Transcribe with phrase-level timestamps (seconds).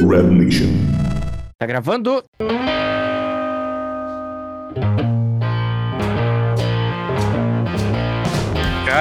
[0.00, 0.68] Red Nation.
[1.58, 2.22] Tá gravando?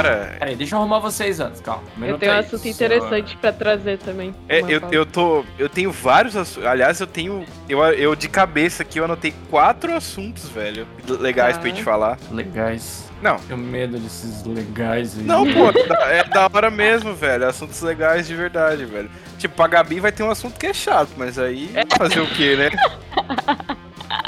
[0.04, 1.84] Cara, Peraí, deixa eu arrumar vocês antes, calma.
[1.98, 2.42] Um Eu tenho um aí.
[2.42, 4.34] assunto Só- interessante pra trazer também.
[4.48, 4.96] é, eu, pauta.
[4.96, 5.46] eu tô.
[5.58, 6.68] Eu tenho vários assuntos.
[6.68, 7.46] Aliás, eu tenho.
[7.68, 10.88] Eu, eu de cabeça aqui, eu anotei quatro assuntos, velho.
[11.08, 11.62] Legais Tá.
[11.62, 12.18] pra gente falar.
[12.32, 13.06] Legais.
[13.22, 13.38] Não.
[13.38, 15.24] Tenho medo desses legais aí.
[15.24, 15.70] Não, pô,
[16.06, 17.48] é da hora mesmo, velho.
[17.48, 19.10] Assuntos legais de verdade, velho.
[19.40, 22.56] Tipo, a Gabi vai ter um assunto que é chato, mas aí fazer o quê,
[22.56, 22.70] né?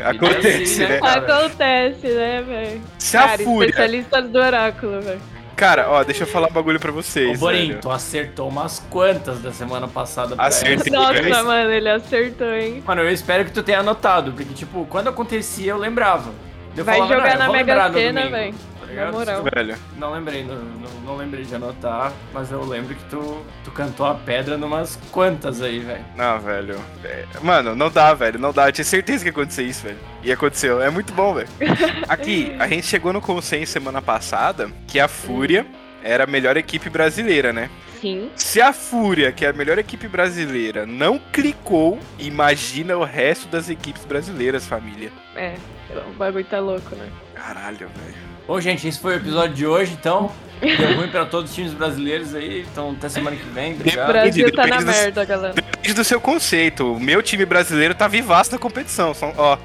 [0.03, 1.09] Acontece, né, né?
[1.09, 2.81] Acontece, né, velho?
[2.97, 3.69] Se a Cara, Fúria.
[3.69, 5.21] especialistas do oráculo, velho.
[5.59, 7.39] Cara, ó, deixa eu falar um bagulho pra Ô, vocês.
[7.39, 7.81] Borim, velho.
[7.81, 10.35] tu acertou umas quantas da semana passada.
[10.35, 10.91] pra Acertei.
[10.91, 12.81] Nossa, mas- mano, ele acertou, hein?
[12.85, 16.31] Mano, eu espero que tu tenha anotado, porque, tipo, quando acontecia, eu lembrava.
[16.77, 18.55] Eu Vai falava, jogar "Não, eu na Mega Sena, domingo", velho.
[18.89, 19.13] Tá Na ligado?
[19.13, 19.43] moral.
[19.55, 19.75] Velho.
[19.97, 24.05] Não lembrei, não, não, não lembrei de anotar, mas eu lembro que tu, tu cantou
[24.05, 26.05] a pedra numas quantas aí, velho.
[26.15, 26.79] Não, velho.
[27.03, 28.39] É, Mano, não dá, velho.
[28.39, 28.67] Não dá.
[28.67, 29.97] Eu tinha certeza que ia acontecer isso, velho.
[30.23, 30.81] E aconteceu.
[30.81, 31.49] É muito bom, velho.
[32.09, 35.65] Aqui, a gente chegou no consenso semana passada que a Fúria
[36.03, 37.69] era a melhor equipe brasileira, né?
[37.99, 38.31] Sim.
[38.35, 43.69] Se a Fúria, que é a melhor equipe brasileira, não clicou, imagina o resto das
[43.69, 45.11] equipes brasileiras, família.
[45.35, 45.55] É,
[46.09, 47.09] o bagulho tá louco, né?
[47.53, 48.15] Caralho, velho.
[48.45, 50.31] Bom, gente, esse foi o episódio de hoje, então.
[50.61, 54.07] Deu ruim pra todos os times brasileiros aí, então até semana que vem, O obrigado.
[54.07, 55.53] Brasil tá na depende dos- merda, galera.
[55.55, 56.93] Depende do seu conceito.
[56.93, 59.15] O meu time brasileiro tá vivaço na competição.
[59.15, 59.57] São, ó,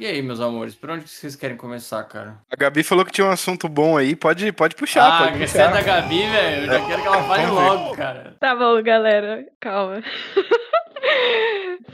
[0.00, 2.36] E aí, meus amores, por onde vocês querem começar, cara?
[2.48, 4.14] a Gabi falou que tinha um assunto bom aí.
[4.14, 5.72] Pode, pode puxar, ah, pode é puxar.
[5.72, 6.62] da Gabi, velho.
[6.62, 8.36] Eu já quero que ela fale logo, cara.
[8.38, 9.44] Tá bom, galera.
[9.60, 10.00] Calma.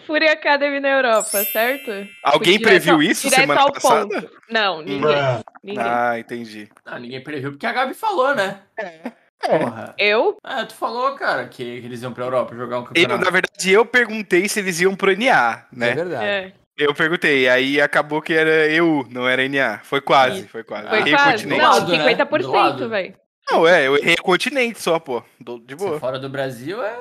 [0.07, 1.91] Fury Academy na Europa, certo?
[2.23, 4.21] Alguém Direto previu isso direto semana passada?
[4.23, 4.31] ponto.
[4.51, 5.01] Não, ninguém.
[5.63, 5.83] ninguém.
[5.83, 6.69] Ah, entendi.
[6.85, 8.61] Ah, ninguém previu, porque a Gabi falou, né?
[8.79, 9.13] É.
[9.47, 9.95] Porra.
[9.99, 10.37] Eu?
[10.43, 13.25] Ah, tu falou, cara, que, eles iam pra Europa jogar um Eu, campeonato.
[13.25, 15.91] na verdade, eu perguntei se eles iam pro NA, né?
[15.91, 16.25] É verdade.
[16.25, 16.53] É.
[16.77, 19.81] Eu perguntei, aí acabou que era EU, não era NA.
[19.85, 20.49] Foi quase, Isso.
[20.49, 20.89] foi quase.
[20.89, 21.31] Foi Errei quase.
[21.33, 21.61] continente.
[21.63, 22.15] Não, lado, né?
[22.15, 22.89] 50%, Do lado.
[22.89, 23.15] velho.
[23.51, 25.23] Não, é, eu errei o continente só, pô.
[25.39, 26.01] De Se boa.
[26.01, 26.97] fora do Brasil, é...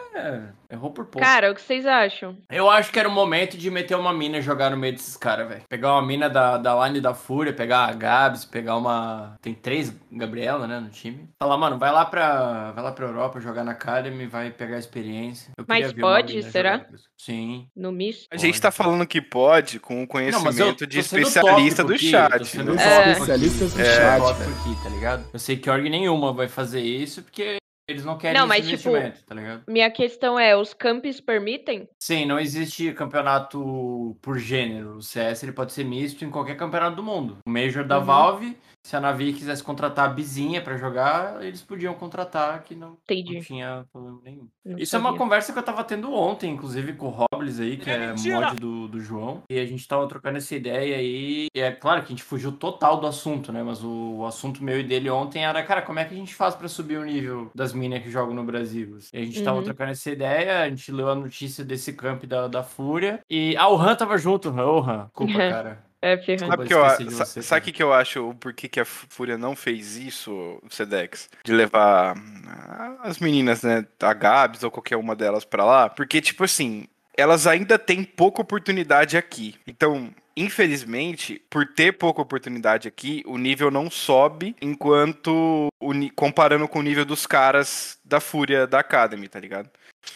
[0.73, 1.23] Errou por pouco.
[1.25, 2.35] Cara, o que vocês acham?
[2.49, 5.15] Eu acho que era o momento de meter uma mina e jogar no meio desses
[5.15, 5.61] caras, velho.
[5.69, 9.35] Pegar uma mina da, da line da Fúria, pegar a Gabs, pegar uma.
[9.39, 11.29] Tem três Gabriela, né, no time.
[11.39, 12.71] Falar, mano, vai lá pra.
[12.71, 15.51] Vai lá pra Europa jogar na Academy, vai pegar a experiência.
[15.55, 16.87] Eu Mas pode, será?
[17.19, 17.67] Sim.
[17.75, 18.25] No misto?
[18.31, 22.09] A gente tá falando que pode com o conhecimento mas eu de especialista do aqui,
[22.09, 22.57] chat.
[22.63, 22.73] né?
[22.81, 23.11] É.
[23.11, 23.85] Especialistas É.
[23.95, 24.55] chat, Tópico velho.
[24.73, 25.25] aqui, tá ligado?
[25.31, 27.57] Eu sei que org nenhuma vai fazer isso porque
[27.87, 29.63] eles não querem Não, esse mas, tipo, tá ligado?
[29.67, 31.87] Minha questão é, os campos permitem?
[31.99, 34.97] Sim, não existe campeonato por gênero.
[34.97, 37.37] O CS ele pode ser misto em qualquer campeonato do mundo.
[37.45, 38.05] O Major da Uhum.
[38.05, 42.89] Valve, se a Navi quisesse contratar a Bizinha pra jogar, eles podiam contratar, que não,
[42.89, 44.49] não tinha problema nenhum.
[44.65, 45.19] Não Isso é uma sabia.
[45.19, 48.87] conversa que eu tava tendo ontem, inclusive com o Robles aí, que é mod do,
[48.89, 49.41] do João.
[49.49, 51.47] E a gente tava trocando essa ideia aí.
[51.55, 53.63] E é claro que a gente fugiu total do assunto, né?
[53.63, 56.35] Mas o, o assunto meu e dele ontem era, cara, como é que a gente
[56.35, 58.97] faz pra subir o nível das minas que jogam no Brasil?
[59.13, 59.63] E a gente tava Uhum.
[59.63, 63.21] trocando essa ideia, a gente leu a notícia desse camp da, da Fúria.
[63.29, 63.55] E.
[63.57, 64.65] Ah, o Han tava junto, Han.
[64.65, 65.09] Ô, Han.
[65.13, 65.92] Culpa, cara.
[66.03, 66.51] É, ferrando.
[66.51, 69.37] Sabe que eu, você, sabe o que, que eu acho, o porquê que a Fúria
[69.37, 71.29] não fez isso, Sedex?
[71.45, 75.87] De levar ah, as meninas, né, a Gabs ou qualquer uma delas pra lá?
[75.87, 79.55] Porque, tipo assim, elas ainda têm pouca oportunidade aqui.
[79.65, 85.69] Então, infelizmente, por ter pouca oportunidade aqui, o nível não sobe enquanto
[86.17, 89.69] comparando com o nível dos caras da Fúria da Academy, tá ligado?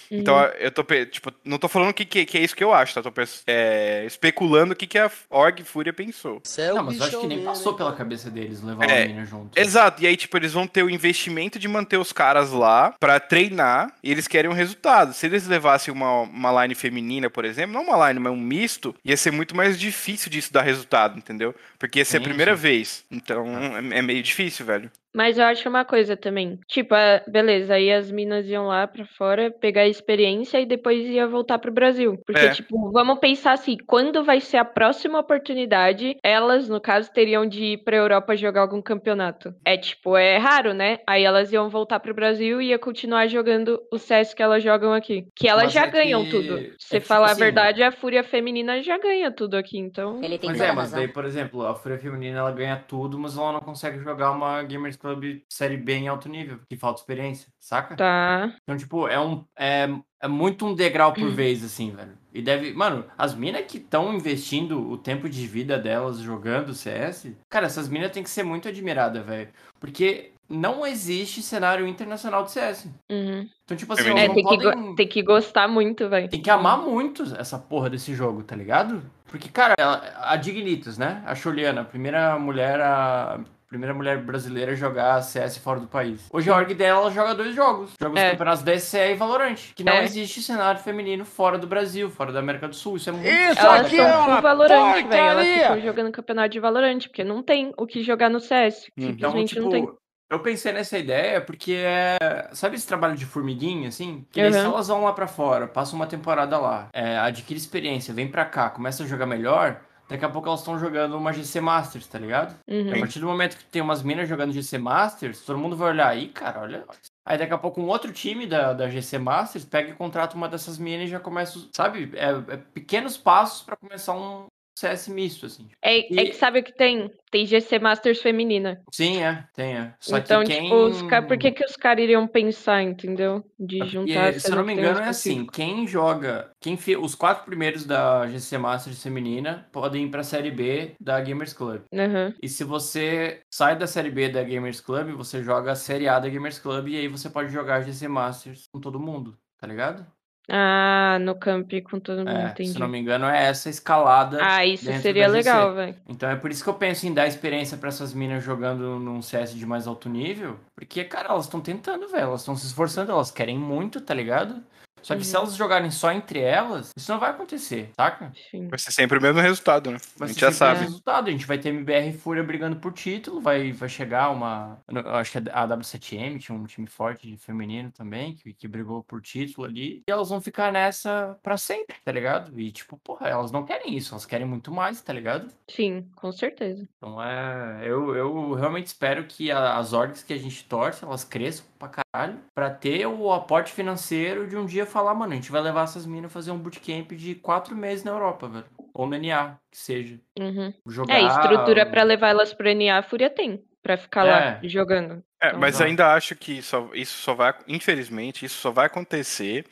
[0.10, 0.44] Então, Uhum.
[0.60, 3.02] eu tô, tipo, não tô falando que, que, que é isso que eu acho, tá?
[3.02, 3.12] Tô
[3.46, 6.42] é, especulando o que, que a Org Fúria pensou.
[6.74, 9.58] Não, mas eu acho que nem passou pela cabeça deles levar É, a mina junto.
[9.58, 13.20] Exato, e aí, tipo, eles vão ter o investimento de manter os caras lá pra
[13.20, 15.14] treinar e eles querem um resultado.
[15.14, 18.96] Se eles levassem uma, uma line feminina, por exemplo, não uma line, mas um misto,
[19.04, 21.54] ia ser muito mais difícil disso dar resultado, entendeu?
[21.78, 23.04] Porque ia ser a Sim, primeira vez.
[23.12, 23.46] Então,
[23.92, 24.92] é, é meio difícil, velho.
[25.18, 26.60] Mas eu acho uma coisa também.
[26.68, 31.04] Tipo, a- beleza, aí as minas iam lá pra fora pegar a experiência e depois
[31.08, 32.22] ia voltar pro Brasil.
[32.24, 32.50] Porque, É.
[32.52, 37.64] tipo, vamos pensar assim, quando vai ser a próxima oportunidade, elas, no caso, teriam de
[37.64, 39.54] ir pra Europa jogar algum campeonato.
[39.66, 41.00] É tipo, é raro, né?
[41.08, 44.94] Aí elas iam voltar pro Brasil e ia continuar jogando o CS que elas jogam
[44.94, 45.26] aqui.
[45.36, 46.58] Que elas Mas já é ganham que- tudo.
[46.58, 49.58] é Se que, você tipo falar assim, a verdade, a Fúria Feminina já ganha tudo
[49.58, 50.22] aqui, então.
[50.24, 51.00] Ele tem Mas é, mas razão.
[51.00, 54.62] daí, por exemplo, a Fúria Feminina ela ganha tudo, mas ela não consegue jogar uma
[54.64, 57.96] Gamers Club Série B em alto nível, que falta experiência, saca?
[57.96, 58.54] Tá.
[58.64, 59.44] Então, tipo, é um.
[59.58, 59.88] É,
[60.22, 61.14] é muito um degrau Hum.
[61.22, 62.18] por vez, assim, velho.
[62.34, 62.74] E deve.
[62.74, 67.88] Mano, as minas que estão investindo o tempo de vida delas jogando CS, cara, essas
[67.88, 69.50] minas têm que ser muito admiradas, velho.
[69.80, 72.86] Porque não existe cenário internacional de CS.
[73.12, 73.48] Uhum.
[73.66, 74.26] Então, tipo assim, Feminino.
[74.26, 74.90] elas É, não tem que, podem...
[74.90, 76.30] go- tem que gostar muito, velho.
[76.30, 79.02] Tem que amar muito essa porra desse jogo, tá ligado?
[79.26, 81.22] Porque, cara, ela- a Dignitas, né?
[81.26, 86.26] A Juliana, a primeira mulher a primeira mulher brasileira a jogar CS fora do país.
[86.32, 87.92] Hoje a org dela ela joga dois jogos.
[88.00, 88.32] Joga os É.
[88.32, 89.56] campeonatos da SCE e Valorant.
[89.76, 90.04] Que não É.
[90.04, 92.98] existe cenário feminino fora do Brasil, fora da América do Sul.
[92.98, 93.60] Isso é muito Isso.
[93.60, 95.14] Elas aqui é uma Valorant, velho.
[95.14, 98.88] Elas ficam jogando campeonato de Valorant, porque não tem o que jogar no CS.
[98.98, 99.10] Uhum.
[99.10, 99.86] Então, Simplesmente não tem.
[99.86, 99.98] tipo,
[100.30, 102.18] eu pensei nessa ideia porque é.
[102.54, 104.26] Sabe esse trabalho de formiguinha, assim?
[104.32, 104.52] Que Uhum.
[104.52, 108.46] se elas vão lá pra fora, passam uma temporada lá, é, adquire experiência, vem pra
[108.46, 112.18] cá, começa a jogar melhor, daqui a pouco elas estão jogando uma GC Masters, tá
[112.18, 112.58] ligado?
[112.68, 112.94] Uhum.
[112.94, 116.08] A partir do momento que tem umas minas jogando GC Masters, todo mundo vai olhar
[116.08, 116.86] aí, cara, olha.
[117.26, 120.48] Aí daqui a pouco um outro time da, da GC Masters pega e contrata uma
[120.48, 122.12] dessas minas e já começa, sabe?
[122.16, 124.48] É, é pequenos passos pra começar um
[124.78, 125.68] CS misto, assim.
[125.82, 127.12] É, E- é que sabe o que tem?
[127.32, 128.82] Tem GC Masters feminina.
[128.94, 129.96] Sim, é, tem, é.
[130.00, 130.64] Só então, que quem...
[130.64, 131.22] tipo, os ca...
[131.22, 133.44] por que, que os caras iriam pensar, entendeu?
[133.60, 134.34] De Porque, juntar.
[134.40, 136.52] se eu não me engano, é assim: quem joga.
[136.60, 141.20] Quem fi- Os quatro primeiros da GC Masters feminina podem ir pra série B da
[141.20, 141.82] Gamers Club.
[141.94, 142.34] Aham.
[142.42, 146.20] E se você sai da série B da Gamers Club, você joga a série A
[146.20, 150.06] da Gamers Club e aí você pode jogar GC Masters com todo mundo, tá ligado?
[150.50, 152.70] Ah, no camp com todo mundo, É, entendi.
[152.72, 154.40] se não me engano, é essa escalada.
[154.42, 155.96] Ah, isso seria legal, velho.
[156.08, 159.22] Então é por isso que eu penso em dar experiência pra essas minas jogando num
[159.22, 160.58] CS de mais alto nível.
[160.74, 162.24] Porque, cara, elas estão tentando, velho.
[162.24, 164.56] Elas estão se esforçando, elas querem muito, tá ligado?
[165.02, 165.44] Só que se Uhum.
[165.44, 168.32] elas jogarem só entre elas, isso não vai acontecer, saca?
[168.52, 168.68] Sim.
[168.68, 169.98] Vai ser sempre o mesmo resultado, né?
[170.18, 170.80] Vai a gente ser já sabe.
[170.80, 171.28] o resultado.
[171.28, 174.80] A gente vai ter MBR e Fúria brigando por título, vai, vai chegar uma.
[174.90, 179.04] eu acho que a W7M tinha um time forte de feminino também, que, que brigou
[179.04, 180.04] por título ali.
[180.08, 182.60] E elas vão ficar nessa pra sempre, tá ligado?
[182.60, 185.50] E tipo, porra, elas não querem isso, elas querem muito mais, tá ligado?
[185.70, 186.88] Sim, com certeza.
[186.98, 187.80] Então é.
[187.84, 191.88] Eu, eu realmente espero que a- as orgs que a gente torce, elas cresçam pra
[191.90, 192.07] caralho.
[192.56, 196.06] Pra ter o aporte financeiro de um dia falar, mano, a gente vai levar essas
[196.06, 198.66] minas a fazer um bootcamp de quatro meses na Europa, velho.
[198.94, 200.20] Ou no NA, que seja.
[200.40, 200.74] Uhum.
[200.88, 201.16] Jogar.
[201.16, 203.64] É, estrutura pra levar elas pro NA, a Fúria tem.
[203.84, 204.60] Pra ficar lá É.
[204.68, 205.24] jogando.
[205.42, 209.66] É, Então, mas ainda acho que só- isso só vai, infelizmente, isso só vai acontecer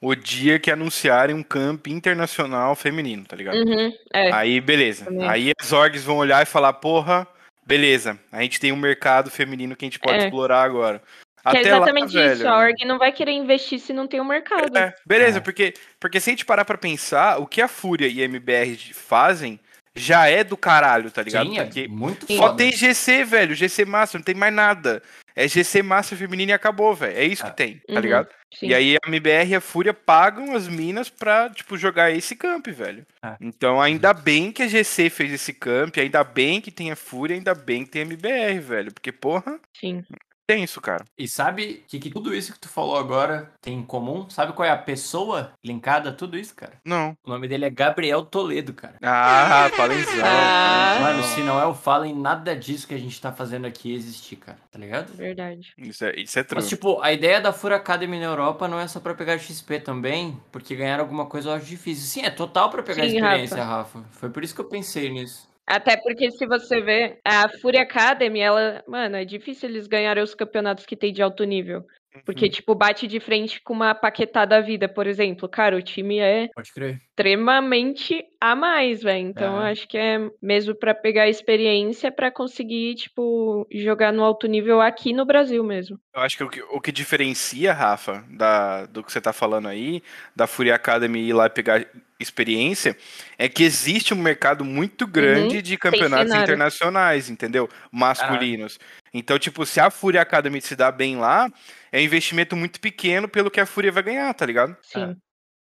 [0.00, 3.54] o dia que anunciarem um camp internacional feminino, tá ligado?
[3.56, 4.32] Uhum, é.
[4.32, 5.04] Aí, beleza.
[5.06, 5.26] Também.
[5.28, 7.26] Aí as orgs vão olhar e falar, porra,
[7.64, 10.24] beleza, a gente tem um mercado feminino que a gente pode É.
[10.24, 11.00] explorar agora.
[11.42, 12.48] Que é Até lá, exatamente velho, isso.
[12.48, 14.76] A org não vai querer investir se não tem um mercado.
[14.76, 15.40] É, beleza, É.
[15.40, 18.76] Porque, porque se a gente parar pra pensar, o que a Fúria e a MBR
[18.94, 19.58] fazem
[19.94, 21.48] já é do caralho, tá ligado?
[21.50, 22.56] Sim, é Porque muito só foda.
[22.56, 25.02] tem GC, velho, GC Master, não tem mais nada.
[25.34, 27.16] É GC Master feminino e acabou, velho.
[27.16, 27.50] É isso É.
[27.50, 28.28] que tem, tá Uhum, ligado?
[28.54, 28.68] Sim.
[28.68, 32.68] E aí a MBR e a Fúria pagam as minas pra, tipo, jogar esse camp,
[32.68, 33.04] velho.
[33.22, 33.34] É.
[33.40, 37.34] Então ainda bem que a GC fez esse camp, ainda bem que tem a Fúria,
[37.36, 38.92] ainda bem que tem a MBR, velho.
[38.92, 40.04] Porque, porra, Sim.
[40.46, 41.04] Tem isso, cara.
[41.16, 44.28] E sabe que, que tudo isso que tu falou agora tem em comum?
[44.28, 46.72] Sabe qual é a pessoa linkada a tudo isso, cara?
[46.84, 47.16] Não.
[47.24, 48.96] O nome dele é Gabriel Toledo, cara.
[49.02, 50.24] Ah, falenzão.
[50.24, 50.98] Ah.
[51.00, 54.36] Mano, se não é o Fallen, nada disso que a gente tá fazendo aqui existir,
[54.36, 54.58] cara.
[54.70, 55.14] Tá ligado?
[55.14, 55.72] Verdade.
[55.78, 56.60] Isso é, isso é true.
[56.60, 59.80] Mas, tipo, a ideia da Fura Academy na Europa não é só pra pegar XP
[59.80, 62.04] também, porque ganhar alguma coisa eu acho difícil.
[62.04, 64.04] Sim, é total pra pegar Sim, experiência, Rafa.
[64.12, 65.51] Foi por isso que eu pensei nisso.
[65.74, 70.34] Até porque se você vê, a Fúria Academy, ela, mano, é difícil eles ganharem os
[70.34, 71.82] campeonatos que tem de alto nível.
[72.26, 75.48] Porque, tipo, bate de frente com uma paquetada vida, por exemplo.
[75.48, 77.00] Cara, o time é Pode crer.
[77.08, 79.28] extremamente a mais, velho.
[79.28, 79.70] Então, É.
[79.72, 85.14] acho que é mesmo pra pegar experiência pra conseguir, tipo, jogar no alto nível aqui
[85.14, 85.98] no Brasil mesmo.
[86.14, 89.68] Eu acho que o, que o que diferencia, Rafa, da, do que você tá falando
[89.68, 90.02] aí,
[90.36, 91.86] da Fury Academy ir lá e pegar
[92.22, 92.96] experiência,
[93.38, 97.68] é que existe um mercado muito grande de campeonatos internacionais, entendeu?
[97.90, 98.78] Masculinos.
[99.12, 101.50] Então, tipo, se a Fury Academy se dá bem lá,
[101.90, 104.76] é um investimento muito pequeno pelo que a Fúria vai ganhar, tá ligado?
[104.82, 105.16] Sim.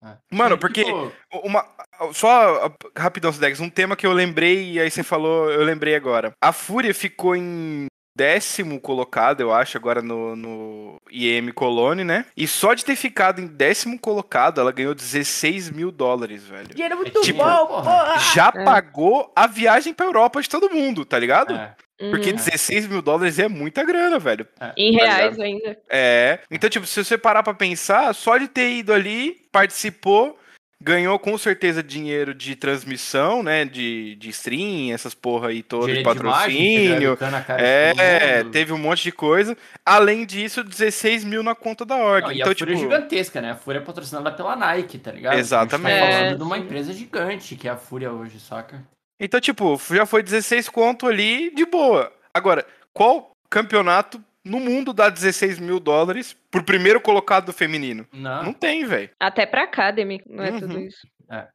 [0.04, 0.16] É.
[0.32, 1.12] Mano, porque tipo,
[1.44, 1.66] uma,
[2.14, 6.32] só rapidão, Dex, um tema que eu lembrei e aí você falou, eu lembrei agora.
[6.42, 12.26] A Fúria ficou em décimo colocado, eu acho, agora no, no IEM Colone, né?
[12.36, 16.68] E só de ter ficado em décimo colocado, ela ganhou 16 mil dólares, velho.
[16.70, 18.18] Dinheiro muito Tipo, bom, porra.
[18.34, 18.64] Já É.
[18.64, 21.54] pagou a viagem pra Europa de todo mundo, tá ligado?
[21.56, 21.76] é.
[22.12, 22.36] Porque Uhum.
[22.38, 24.48] 16 mil dólares é muita grana, velho.
[24.78, 25.78] Em tá reais ainda.
[25.90, 26.40] É.
[26.50, 30.40] Então, tipo, se você parar pra pensar, só de ter ido ali, participou,
[30.82, 33.66] ganhou com certeza dinheiro de transmissão, né?
[33.66, 37.18] De, de stream, essas porra aí toda, de imagem, patrocínio.
[37.18, 37.24] de
[38.00, 39.58] É, teve um monte de coisa.
[39.86, 41.98] Além disso, 16 mil na conta da.
[42.22, 42.72] Não, e então, a Fúria tipo.
[42.72, 43.52] é gigantesca, né?
[43.52, 45.38] A Fúria é patrocinada pela Nike, tá ligado?
[45.38, 45.86] Exatamente.
[45.86, 46.64] A gente tá falando É, de uma sim.
[46.64, 48.84] empresa gigante que é a Fúria hoje, saca?
[49.20, 52.12] Então, tipo, já foi 16 conto ali de boa.
[52.34, 58.06] Agora, qual campeonato no mundo dá 16 mil dólares pro primeiro colocado do feminino?
[58.12, 58.44] Não.
[58.44, 59.10] Não tem, velho.
[59.20, 60.86] Até pra Academy, não é tudo Uhum.
[60.86, 61.08] isso.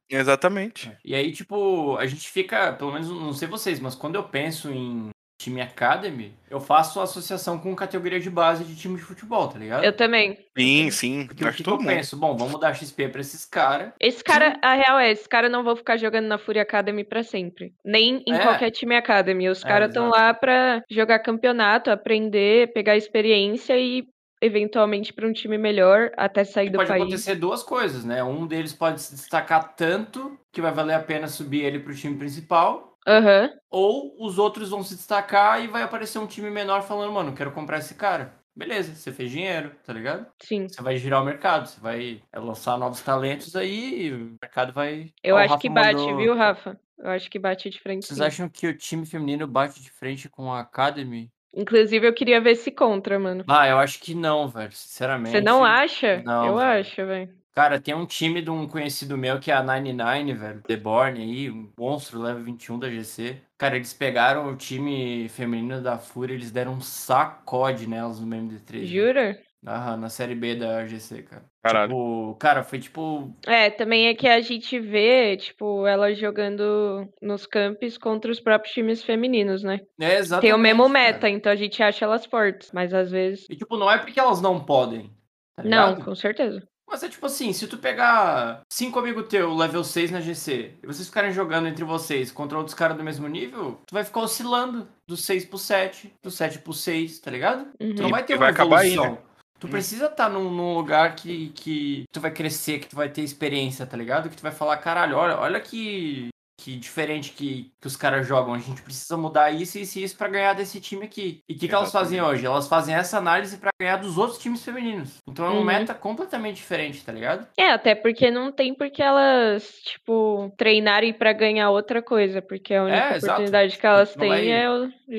[0.09, 0.93] Exatamente.
[1.05, 4.71] E aí, tipo, a gente fica, pelo menos não sei vocês, mas quando eu penso
[4.71, 9.59] em time academy, eu faço associação com categoria de base de time de futebol, tá
[9.59, 9.85] ligado?
[9.85, 10.39] Eu também.
[10.57, 11.27] Sim, sim.
[11.27, 11.87] Porque o Acho que, eu mundo.
[11.87, 12.17] penso?
[12.17, 13.93] Bom, vamos dar XP pra esses caras.
[14.01, 17.23] Esse cara, a real é, esse cara não vão ficar jogando na Fury Academy pra
[17.23, 17.75] sempre.
[17.85, 18.39] Nem em É.
[18.39, 19.49] qualquer time Academy.
[19.49, 24.05] Os É, caras estão lá pra jogar campeonato, aprender, pegar experiência e
[24.43, 27.03] eventualmente pra um time melhor até sair E do pode país.
[27.03, 28.23] acontecer duas coisas, né?
[28.23, 32.17] Um deles pode se destacar tanto que vai valer a pena subir ele pro time
[32.19, 32.94] principal.
[33.07, 33.51] Aham.
[33.71, 37.53] Ou os outros vão se destacar e vai aparecer um time menor falando, mano, quero
[37.53, 38.35] comprar esse cara.
[38.57, 40.27] Beleza, você fez dinheiro, tá ligado?
[40.41, 40.69] Sim.
[40.69, 45.11] Você vai girar o mercado, você vai lançar novos talentos aí e o mercado vai.
[45.25, 46.81] Eu Ó, o acho Rafa que bate, mandou- viu, Rafa?
[46.97, 48.07] Eu acho que bate de frente.
[48.07, 48.25] Vocês sim.
[48.25, 51.31] acham que o time feminino bate de frente com a Academy?
[51.53, 53.45] Inclusive, eu queria ver esse contra, mano.
[53.49, 54.73] Ah, eu acho que não, velho.
[54.73, 55.33] Sinceramente.
[55.33, 56.23] Você não acha?
[56.25, 56.81] Não, eu velho.
[56.81, 57.35] acho, velho.
[57.55, 60.63] Cara, tem um time de um conhecido meu que é a 99, velho.
[60.63, 63.37] The Born aí, um monstro, level 21 da GC.
[63.57, 68.85] Cara, eles pegaram o time feminino da Fúria, eles deram um sacode nelas no MD3.
[68.87, 69.39] Jura?
[69.67, 71.45] Aham, na série B da GC, cara.
[71.63, 71.89] Caralho.
[71.89, 73.35] Tipo, cara, foi tipo.
[73.47, 78.75] É, também é que a gente vê, tipo, elas jogando nos campos contra os próprios
[78.75, 79.81] times femininos, né?
[79.99, 80.43] É exatamente.
[80.43, 80.93] Tem o mesmo cara.
[80.93, 83.47] meta, então a gente acha elas fortes, mas às vezes.
[83.49, 85.11] E tipo, não é porque elas não podem.
[85.57, 86.63] tá Não, com certeza.
[86.89, 90.87] Mas é tipo assim, se tu pegar cinco amigos teu, level 6 na GC, e
[90.87, 94.87] vocês ficarem jogando entre vocês contra outros caras do mesmo nível, tu vai ficar oscilando
[95.09, 97.67] do 6 pro 7, do 7 pro 6, tá ligado?
[97.79, 98.11] Tu não Uhum.
[98.11, 99.15] vai ter e uma vai acabar aí, evolução.
[99.15, 99.19] né?
[99.59, 103.23] Tu precisa estar num, num lugar que, que tu vai crescer, que tu vai ter
[103.23, 104.29] experiência, tá ligado?
[104.29, 108.55] Que tu vai falar, caralho, olha, olha que, que diferente que, que os caras jogam.
[108.55, 111.41] A gente precisa mudar isso, isso e isso pra ganhar desse time aqui.
[111.49, 112.47] E o que, que elas fazem hoje?
[112.47, 115.19] Elas fazem essa análise pra ganhar dos outros times femininos.
[115.29, 115.65] Então é um Uhum.
[115.65, 117.47] meta completamente diferente, tá ligado?
[117.59, 122.85] É, até porque não tem porque elas, tipo, treinarem pra ganhar outra coisa, porque a
[122.85, 123.27] única É, exato.
[123.27, 124.67] oportunidade que elas Não têm vai- é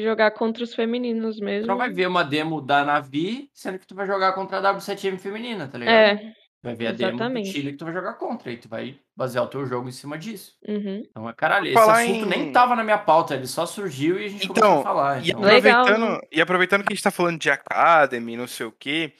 [0.03, 1.67] jogar contra os femininos Tu mesmo.
[1.67, 5.17] não vai ver uma demo da Navi, sendo que tu vai jogar contra a W7M
[5.19, 5.95] feminina, tá ligado?
[5.95, 6.33] É,
[6.65, 7.51] Vai ver a demo do exatamente.
[7.51, 10.17] Chile que tu vai jogar contra, e tu vai basear o teu jogo em cima
[10.17, 10.53] disso.
[10.67, 11.03] uhum.
[11.09, 14.19] Então, é caralho, esse Falar assunto em- nem tava na minha pauta, ele só surgiu
[14.19, 15.23] e a gente Então, começou a falar.
[15.23, 16.19] E Então, Legal, aproveitando, né?
[16.31, 19.13] e aproveitando que a gente tá falando de Academy, não sei o quê,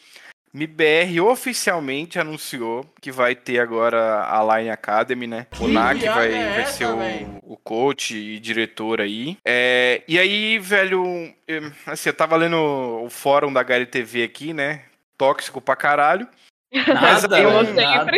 [0.54, 5.48] MBR oficialmente anunciou que vai ter agora a Line Academy, né?
[5.60, 9.38] O Que NAC vai, é vai essa, ser o, o coach e diretor aí.
[9.46, 11.04] É, e aí, velho,
[11.48, 14.84] eu, assim, eu tava lendo o fórum da HLTV aqui, né?
[15.18, 16.26] Tóxico pra caralho.
[16.88, 18.12] Nada, aí eu um- velho, nada.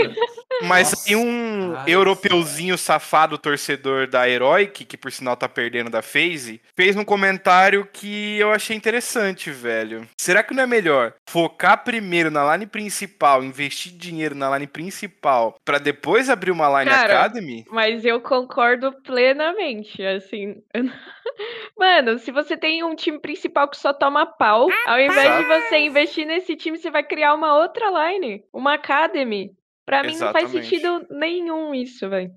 [0.64, 1.90] Mas Nossa, aí um cara.
[1.90, 7.88] europeuzinho safado torcedor da Heroic, que por sinal tá perdendo da FaZe, fez um comentário
[7.92, 10.08] que eu achei interessante, velho.
[10.18, 15.56] Será que não é melhor focar primeiro na line principal, investir dinheiro na line principal,
[15.64, 17.66] pra depois abrir uma line Cara, academy?
[17.70, 20.62] Mas eu concordo plenamente, assim.
[21.78, 25.78] Mano, se você tem um time principal que só toma pau, ao invés de você
[25.80, 29.52] investir nesse time, você vai criar uma outra line, uma academy.
[29.88, 30.70] Pra mim não faz Exatamente.
[30.70, 32.30] sentido nenhum isso, velho.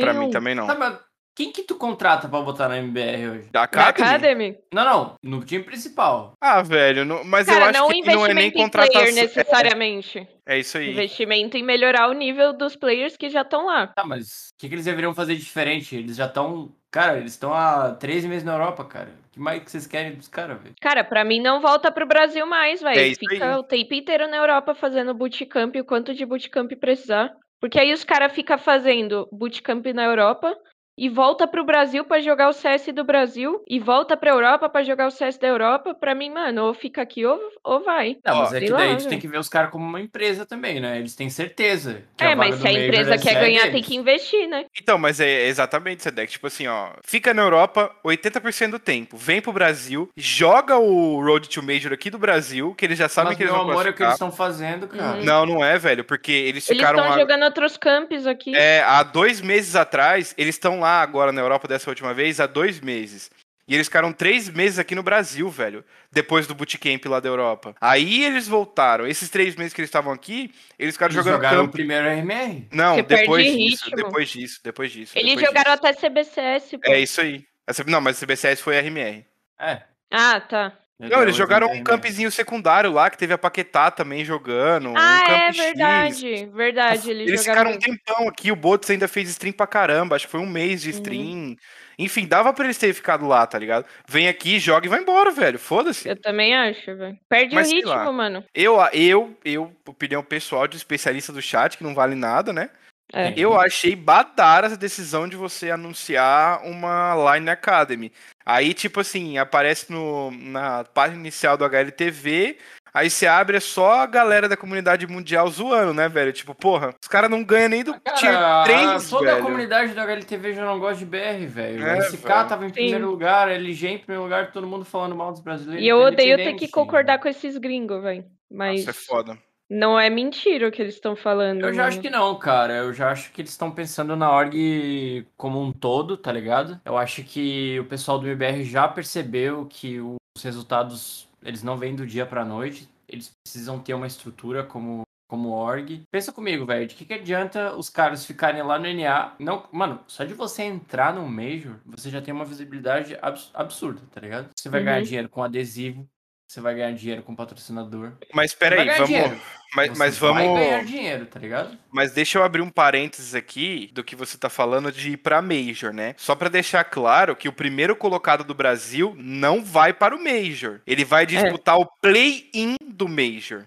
[0.00, 0.68] Pra mim também não.
[0.68, 1.00] Tá, mas
[1.34, 3.48] quem que tu contrata pra botar na MBR hoje?
[3.50, 4.08] Da academy?
[4.08, 4.58] academy?
[4.72, 6.34] Não, não, no time principal.
[6.40, 9.00] Ah, velho, não- mas eu Cara, acho não que não é nem contratação.
[9.00, 10.18] player necessariamente.
[10.46, 10.90] É, é isso aí.
[10.90, 13.88] Investimento em melhorar o nível dos players que já estão lá.
[13.88, 15.96] Tá, mas o que, que eles deveriam fazer de diferente?
[15.96, 16.72] Eles já estão.
[16.92, 19.08] Cara, eles estão há três meses na Europa, cara.
[19.08, 20.74] O que mais que vocês querem dos caras, velho?
[20.78, 23.00] Cara, pra mim não volta pro Brasil mais, velho.
[23.00, 23.58] É Fica aí.
[23.58, 27.32] o tempo inteiro na Europa fazendo bootcamp, o quanto de bootcamp precisar.
[27.58, 30.54] Porque aí os caras ficam fazendo bootcamp na Europa
[30.96, 34.82] e volta pro Brasil pra jogar o CS do Brasil e volta pra Europa pra
[34.82, 35.94] jogar o CS da Europa.
[35.94, 38.16] Pra mim, mano, ou fica aqui ou, ou vai.
[38.24, 39.08] Não, mas é que lá, daí tu velho.
[39.08, 40.98] tem que ver os caras como uma empresa também, né?
[40.98, 42.02] Eles têm certeza.
[42.16, 43.86] que É, a mas se a empresa é quer ganhar, tem deles.
[43.86, 44.64] que investir, né?
[44.80, 46.30] Então, mas é exatamente, Sedec.
[46.30, 46.90] Tipo assim, ó.
[47.04, 49.16] Fica na Europa 80% do tempo.
[49.16, 53.30] Vem pro Brasil, joga o Road to Major aqui do Brasil, que eles já sabem
[53.30, 55.18] Mas, que eles meu vão amor, é o que eles estão fazendo, cara.
[55.18, 55.24] Uhum.
[55.24, 56.98] Não, não é, velho, porque eles Eles ficaram.
[56.98, 58.54] estão a- jogando outros campos aqui.
[58.54, 62.46] É, há dois meses atrás, eles estão lá agora na Europa dessa última vez, há
[62.46, 63.30] dois meses.
[63.66, 65.84] E eles ficaram três meses aqui no Brasil, velho.
[66.10, 67.74] Depois do bootcamp lá da Europa.
[67.80, 69.06] Aí eles voltaram.
[69.06, 71.72] Esses três meses que eles estavam aqui, eles ficaram Eles jogando jogaram o campo.
[71.72, 72.66] primeiro RMR.
[72.72, 73.96] Não, Você depois perde disso, ritmo.
[74.04, 75.12] depois disso, depois disso.
[75.16, 75.86] Eles depois jogaram disso.
[75.86, 76.92] até CBCS, pô.
[76.92, 77.44] É isso aí.
[77.66, 79.24] Essa- Não, mas o CBCS foi RMR.
[79.60, 79.82] É.
[80.10, 80.72] Ah, tá.
[81.10, 84.90] Não, eles jogaram um campzinho secundário lá, que teve a Paquetá também jogando.
[84.90, 85.56] um Ah, campo é X.
[85.56, 86.46] verdade.
[86.52, 87.10] Verdade.
[87.10, 87.72] Eles, Eles jogaram.
[87.72, 90.46] ficaram um tempão aqui, o Botos ainda fez stream pra caramba, acho que foi um
[90.46, 90.94] mês de Uhum.
[90.96, 91.56] stream.
[91.98, 93.84] Enfim, dava pra eles terem ficado lá, tá ligado?
[94.08, 95.58] Vem aqui, joga e vai embora, velho.
[95.58, 96.08] Foda-se.
[96.08, 97.18] Eu também acho, velho.
[97.28, 98.10] Perde Mas o ritmo, lá.
[98.12, 98.44] mano.
[98.54, 102.70] Eu, eu, eu, opinião pessoal de especialista do chat, que não vale nada, né?
[103.12, 103.34] É.
[103.36, 108.10] Eu achei badara essa decisão de você anunciar uma Line Academy.
[108.44, 112.56] Aí, tipo assim, aparece no, na página inicial do HLTV,
[112.92, 116.32] aí você abre, é só a galera da comunidade mundial zoando, né, velho?
[116.32, 119.44] Tipo, porra, os caras não ganham nem do Tier Cara, 3, toda a velho.
[119.44, 121.86] comunidade do HLTV já não gosta de BR, velho.
[121.86, 122.48] É, o SK velho.
[122.48, 122.74] tava em Sim.
[122.74, 125.84] primeiro lugar, LG em primeiro lugar, todo mundo falando mal dos brasileiros.
[125.84, 128.24] E eu odeio ter que concordar com esses gringos, velho.
[128.50, 129.38] Mas Isso é foda.
[129.70, 131.62] Não é mentira o que eles estão falando.
[131.62, 132.74] Eu já acho que não, cara.
[132.74, 136.80] Eu já acho que eles estão pensando na org como um todo, tá ligado?
[136.84, 141.94] Eu acho que o pessoal do MBR já percebeu que os resultados, eles não vêm
[141.96, 142.88] do dia pra noite.
[143.08, 146.02] Eles precisam ter uma estrutura como, como org.
[146.10, 146.86] Pensa comigo, velho.
[146.86, 149.34] De que, que adianta os caras ficarem lá no NA?
[149.38, 154.00] Não, mano, só de você entrar no Major, você já tem uma visibilidade abs- absurda,
[154.10, 154.48] tá ligado?
[154.56, 154.86] Você vai Uhum.
[154.86, 156.06] ganhar dinheiro com adesivo.
[156.52, 158.12] Você vai ganhar dinheiro com patrocinador.
[158.34, 159.06] Mas peraí, vamos.
[159.08, 159.40] dinheiro.
[159.74, 160.90] Mas, Você mas vai ganhar vamos.
[160.90, 161.78] dinheiro, tá ligado?
[161.90, 165.40] Mas deixa eu abrir um parênteses aqui do que você tá falando de ir pra
[165.40, 166.14] Major, né?
[166.18, 170.82] Só pra deixar claro que o primeiro colocado do Brasil não vai para o Major.
[170.86, 173.64] Ele vai disputar o play-in do Major.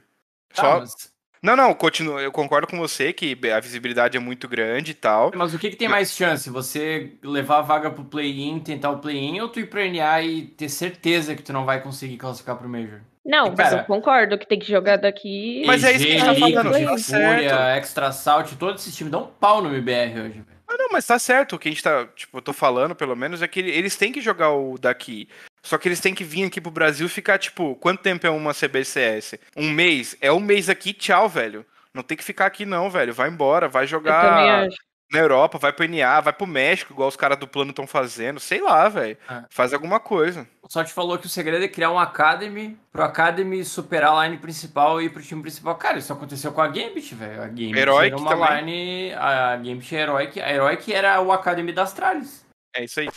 [0.54, 0.80] Tá, Só...
[0.82, 1.14] mas-
[1.46, 5.32] Não, não, continuo, eu concordo com você que a visibilidade é muito grande e tal.
[5.36, 6.50] Mas o que, que tem mais chance?
[6.50, 10.42] Você levar a vaga pro play-in, tentar o play-in, ou tu ir pro NA e
[10.42, 13.00] ter certeza que tu não vai conseguir classificar pro Major?
[13.24, 15.64] Não, mas eu concordo que tem que jogar daqui.
[15.68, 19.12] Mas é isso que a gente tá falando, tá Fúria, Extra Salt, todos esses times
[19.12, 20.56] dão um pau no MBR hoje, velho.
[20.68, 21.56] Ah, não, mas tá certo.
[21.56, 24.12] O que a gente tá, tipo, eu tô falando, pelo menos, é que eles têm
[24.12, 25.30] que jogar o daqui.
[25.65, 28.53] Só que eles têm que vir aqui pro Brasil ficar, tipo, quanto tempo é uma
[28.53, 29.34] CBCS?
[29.57, 30.15] Um mês?
[30.22, 31.65] É um mês aqui, tchau, velho.
[31.91, 33.12] Não tem que ficar aqui, não, velho.
[33.12, 34.67] Vai embora, vai jogar
[35.12, 38.39] na Europa, vai pro NA, vai pro México, igual os caras do plano estão fazendo.
[38.39, 39.17] Sei lá, velho.
[39.27, 39.43] É.
[39.50, 40.48] Faz alguma coisa.
[40.62, 44.38] O Salt falou que o segredo é criar um Academy, pro Academy superar a line
[44.38, 45.74] principal e ir pro time principal.
[45.75, 47.41] Cara, isso aconteceu com a Gambit, velho.
[47.41, 48.66] A Gambit Heroic era uma também.
[48.66, 49.13] line.
[49.13, 50.42] A Gambit é Heroic.
[50.42, 52.46] A Heroic era o Academy das Astralis.
[52.75, 53.09] É isso aí.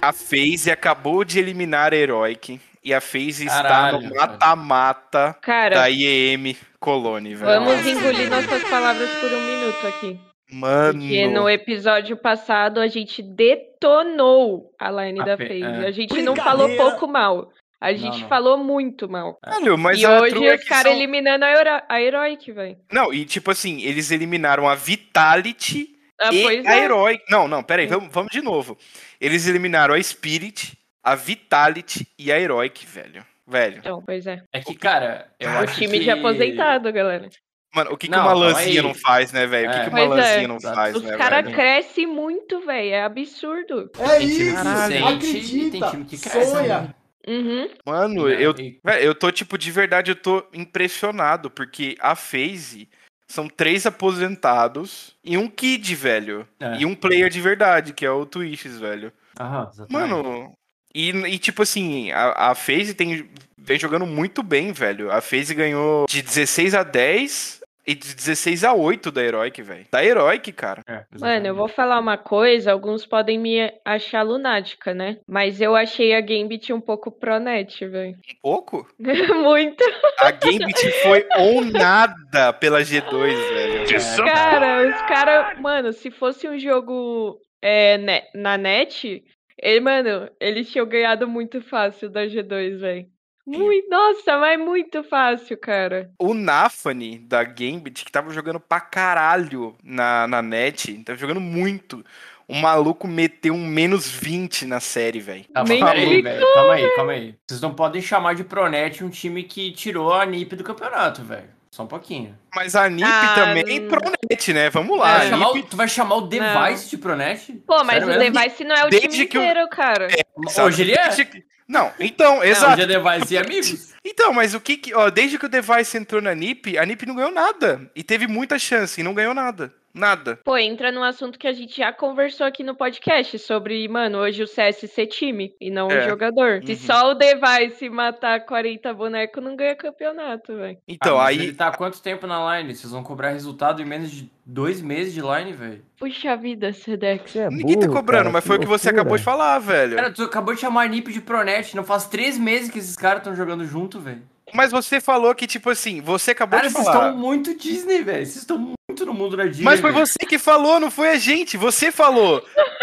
[0.00, 2.60] A FaZe acabou de eliminar a Heroic.
[2.84, 7.60] E a FaZe está no mata-mata Cara, da IEM Colony, velho.
[7.64, 10.18] vamos engolir nossas palavras por um minuto aqui.
[10.50, 11.00] Mano.
[11.00, 15.62] Porque no episódio passado a gente detonou a line A da FaZe.
[15.62, 15.86] é.
[15.86, 17.50] A gente não falou pouco mal.
[17.80, 18.28] A gente não.
[18.28, 19.38] falou muito mal.
[19.46, 22.76] Velho, mas e a hoje é os caras são- eliminando a, Hero a Heroic, velho.
[22.92, 26.84] Não, e tipo assim, eles eliminaram a Vitality Ah, e a é.
[26.84, 27.24] Heroic.
[27.30, 28.76] Não, não, peraí, vamos, vamos de novo.
[29.20, 33.24] Eles eliminaram a Spirit, a Vitality e a Heroic, velho.
[33.46, 33.78] Velho.
[33.78, 34.42] Então, pois é.
[34.52, 36.04] É que, cara, eu O acho time que...
[36.04, 37.28] de aposentado, galera.
[37.74, 38.86] Mano, o que, que Não, uma calma lãzinha aí.
[38.86, 39.68] não faz, né, velho?
[39.68, 39.84] O que, É.
[39.84, 40.14] que uma Pois é.
[40.22, 41.54] lãzinha não faz, Os né, caras velho?
[41.56, 42.90] crescem muito, velho.
[42.90, 43.90] É absurdo.
[43.98, 45.06] É Tem isso, que Caralho.
[45.06, 46.50] acredita, tem time que cresce.
[46.50, 46.80] sonha.
[46.80, 46.94] né?
[47.26, 47.68] Uhum.
[47.84, 48.54] Mano, eu,
[49.02, 52.88] eu tô, tipo, de verdade, eu tô impressionado, porque a FaZe
[53.28, 56.48] são três aposentados e um kid, velho.
[56.58, 56.78] É.
[56.80, 59.12] E um player de verdade, que é o Twitches, velho.
[59.38, 59.92] Aham, exatamente.
[59.92, 60.52] Mano,
[60.94, 65.12] e, e tipo assim, a, a FaZe tem, vem jogando muito bem, velho.
[65.12, 67.57] A FaZe ganhou de 16 a 10
[67.88, 69.86] e de 16 a 8 da Heroic, velho.
[69.90, 70.82] Da Heroic, cara.
[70.86, 75.16] É, Mano, eu vou falar uma coisa, alguns podem me achar lunática, né?
[75.26, 78.12] Mas eu achei a Gambit um pouco pronet, velho.
[78.12, 78.86] Um pouco.
[79.42, 79.82] Muito.
[80.18, 84.22] A Gambit foi onada pela G2, velho.
[84.22, 85.58] Cara, os caras.
[85.58, 89.24] Mano, se fosse um jogo é, na net,
[89.58, 93.06] ele, mano, eles tinham ganhado muito fácil da G2, velho.
[93.48, 96.10] Muito, nossa, mas muito fácil, cara.
[96.18, 102.04] O Nafani da Gambit, que tava jogando pra caralho na, na net, tava jogando muito.
[102.46, 105.44] O maluco meteu um menos 20 na série, velho.
[105.52, 106.46] Tá, Nem peraí, clicou, velho.
[106.54, 107.34] Calma aí, calma aí.
[107.46, 111.48] Vocês não podem chamar de Pronet um time que tirou a NIP do campeonato, velho.
[111.70, 112.34] Só um pouquinho.
[112.54, 114.70] Mas a NiP Ah, também não- pronet, né?
[114.70, 115.18] Vamos lá.
[115.18, 117.52] vai NiP o- tu vai chamar o Device de Pronet?
[117.66, 118.32] Pô, mas Sério o mesmo?
[118.32, 120.08] Device não é o Desde time que o- inteiro, cara.
[120.48, 120.66] Sabe?
[120.68, 121.02] Hoje ele é?
[121.04, 122.80] Desde Não, então, Não, exato.
[122.80, 123.94] é Device e amigos.
[124.02, 124.94] Então, mas o que que.
[124.94, 127.90] Ó, desde que o Device entrou na NiP, a NiP não ganhou nada.
[127.94, 129.72] E teve muita chance e não ganhou nada.
[129.94, 130.38] Nada.
[130.44, 134.42] Pô, entra num assunto que a gente já conversou aqui no podcast sobre, mano, hoje
[134.42, 136.04] o CS ser time e não É.
[136.04, 136.62] o jogador.
[136.64, 136.78] Se Uhum.
[136.78, 140.78] só o Device matar 40 bonecos, não ganha campeonato, velho.
[140.86, 141.38] Então, Ah, aí.
[141.38, 142.74] Ele tá há quanto tempo na line?
[142.74, 145.82] Vocês vão cobrar resultado em menos de dois meses de line, velho?
[145.98, 147.34] Puxa vida, Sedex.
[147.34, 149.96] É Ninguém tá burro, cobrando, cara, mas foi o que você acabou de falar, velho.
[149.96, 151.74] Cara, tu acabou de chamar a NiP de Pronet.
[151.74, 154.22] Não faz três meses que esses caras estão jogando junto, velho.
[154.54, 157.06] Mas você falou que, tipo assim, você acabou Cara, de vocês falar.
[157.08, 158.24] estão muito Disney, velho.
[158.26, 159.64] Vocês estão muito no mundo da Disney.
[159.64, 161.56] Mas foi você que falou, não foi a gente.
[161.56, 162.42] Você falou.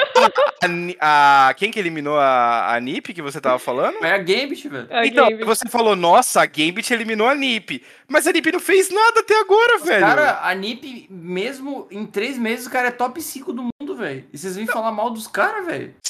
[1.01, 4.03] A, a- quem que eliminou a, a NiP que você tava falando?
[4.03, 4.87] É a Gambit, velho.
[4.89, 7.83] A então, Game- você falou, nossa, a Gambit eliminou a NiP.
[8.07, 10.05] Mas a NiP não fez nada até agora, velho.
[10.05, 14.23] Cara, a NiP, mesmo em três meses, o cara é top 5 do mundo, velho.
[14.31, 15.89] E vocês vêm falar mal dos caras, velho.
[15.89, 16.01] O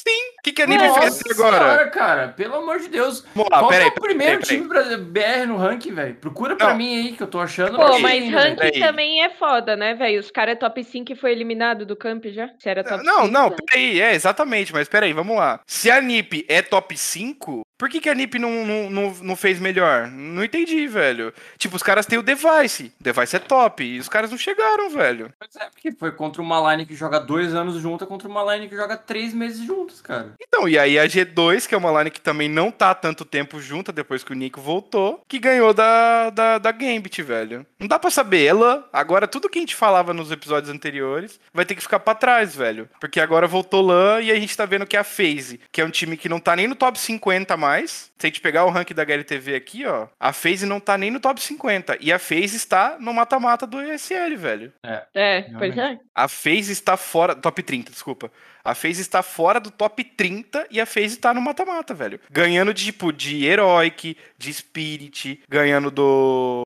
[0.46, 1.58] que, que a NiP fez até agora?
[1.58, 2.28] senhora, cara.
[2.28, 3.24] Pelo amor de Deus.
[3.34, 6.14] Vamos lá, Qual peraí, é o primeiro peraí, time brasi- BR no ranking, velho?
[6.14, 6.76] Procura pra Não.
[6.76, 7.76] mim aí, que eu tô achando.
[7.76, 8.80] Pô, mas ranking Peraí.
[8.80, 10.20] também é foda, né, velho?
[10.20, 12.48] Os caras é top 5 e foi eliminado do camp já?
[12.58, 13.56] Se era top Não, 5, não, né?
[13.66, 15.60] peraí, é, exatamente, mas peraí, vamos lá.
[15.66, 19.36] Se a NiP é top 5, por que, que a NiP não, não, não, não
[19.36, 20.06] fez melhor?
[20.06, 21.32] Não entendi, velho.
[21.58, 22.92] Tipo, os caras têm o Device.
[23.00, 23.84] O Device é top.
[23.84, 25.30] E os caras não chegaram, velho.
[25.38, 28.68] Pois é, porque foi contra uma line que joga dois anos junta contra uma line
[28.68, 30.32] que joga três meses juntos, cara.
[30.40, 33.24] Então, e aí a G2, que é uma line que também não tá há tanto
[33.24, 37.66] tempo junta depois que o Nico voltou, que ganhou da, da, da Gambit, velho.
[37.78, 38.44] Não dá pra saber.
[38.44, 42.14] Ela, agora tudo que a gente falava nos episódios anteriores vai ter que ficar pra
[42.14, 42.88] trás, velho.
[43.00, 45.90] Porque agora voltou LAN e a gente tá vendo que a FaZe, que é um
[45.90, 48.10] time que não tá nem no top 50 mais.
[48.18, 51.10] Se a gente pegar o rank da HLTV aqui, ó, a FaZe não tá nem
[51.10, 51.98] no top 50.
[52.00, 54.72] E a FaZe está no mata-mata do ESL, velho.
[55.14, 55.98] É, pois é.
[56.14, 57.34] A FaZe está fora.
[57.34, 58.30] Top 30, desculpa.
[58.66, 62.20] A FaZe está fora do top 30 e a FaZe tá no mata-mata, velho.
[62.30, 66.62] Ganhando de, tipo, de Heroic, de Spirit, ganhando do.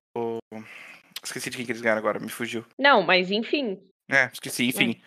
[1.22, 2.64] Esqueci de quem que eles ganharam agora, me fugiu.
[2.78, 3.78] Não, mas enfim.
[4.10, 5.00] É, esqueci, enfim.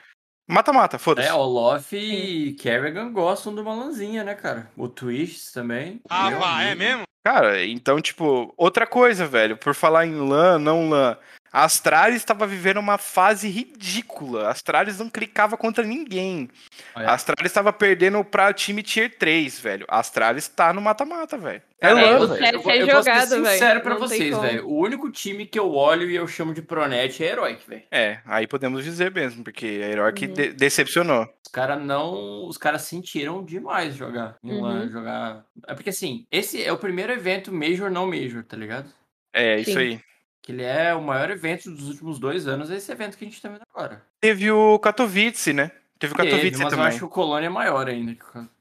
[0.48, 1.28] Mata-mata, foda-se.
[1.28, 4.70] É, o Loft e Kerrigan gostam de uma lãzinha, né, cara?
[4.78, 6.00] O Twist também.
[6.10, 7.04] Ah, vá, é mesmo?
[7.26, 9.58] Cara, então, tipo, outra coisa, velho.
[9.58, 11.18] Por falar em LAN, não LAN.
[11.54, 14.48] A Astralis estava vivendo uma fase ridícula.
[14.48, 16.50] A Astralis não clicava contra ninguém.
[16.96, 17.06] É.
[17.06, 19.86] A Astralis estava perdendo pra time tier 3, velho.
[19.88, 21.62] A Astralis tá no mata-mata, velho.
[21.80, 22.08] É o velho.
[22.08, 23.46] Eu, vou- é eu vou jogado, ser velho.
[23.54, 24.68] sincero pra Não tem vocês, velho.
[24.68, 27.84] O único time que eu olho e eu chamo de Pronet é Heroic, velho.
[27.92, 30.34] É, aí podemos dizer mesmo, porque a Heroic Uhum.
[30.34, 31.28] de- decepcionou.
[31.46, 32.48] Os caras não.
[32.48, 34.38] Os caras sentiram demais jogar.
[34.44, 34.90] em LAN, Uhum.
[34.90, 35.44] jogar.
[35.68, 38.90] É porque assim, esse é o primeiro evento Major não Major, tá ligado?
[39.32, 39.78] É, isso Sim.
[39.78, 40.00] aí.
[40.44, 43.28] Que ele é o maior evento dos últimos dois anos, é esse evento que a
[43.28, 44.06] gente tá vendo agora.
[44.20, 45.72] Teve o Katowice, né?
[45.98, 46.86] Teve o Teve, Katowice mas eu também.
[46.86, 48.16] acho que o Colônia é maior ainda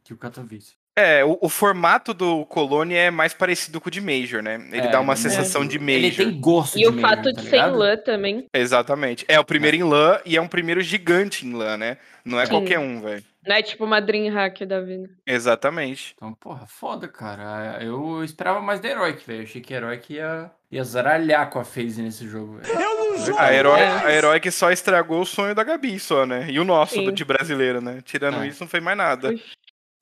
[0.04, 0.76] que o Katowice.
[0.94, 4.56] É, o, o formato do Colônia é mais parecido com o de Major, né?
[4.70, 5.94] Ele É, dá uma ele sensação de Major.
[5.96, 7.76] Ele tem gosto E de o Major, fato tá de ser em ligado?
[7.78, 8.46] LAN também.
[8.52, 9.24] Exatamente.
[9.26, 11.96] É o primeiro em LAN e é um primeiro gigante em LAN, né?
[12.24, 12.52] Não é Sim.
[12.52, 13.24] qualquer um, velho.
[13.44, 15.08] Não é tipo uma Dream Hack da vida.
[15.26, 16.12] Exatamente.
[16.16, 17.78] Então, porra, foda, cara.
[17.82, 19.42] Eu esperava mais da Heroic, velho.
[19.42, 23.38] Achei que a Heroic ia, ia zaralhar com a FaZe nesse jogo, velho.
[23.38, 23.86] A, Heroi, É.
[23.88, 26.46] a Heroic só estragou o sonho da Gabi, só, né?
[26.50, 27.04] E o nosso, Sim.
[27.04, 27.98] do de brasileiro, né?
[28.04, 28.46] Tirando É.
[28.46, 29.34] isso, não foi mais nada.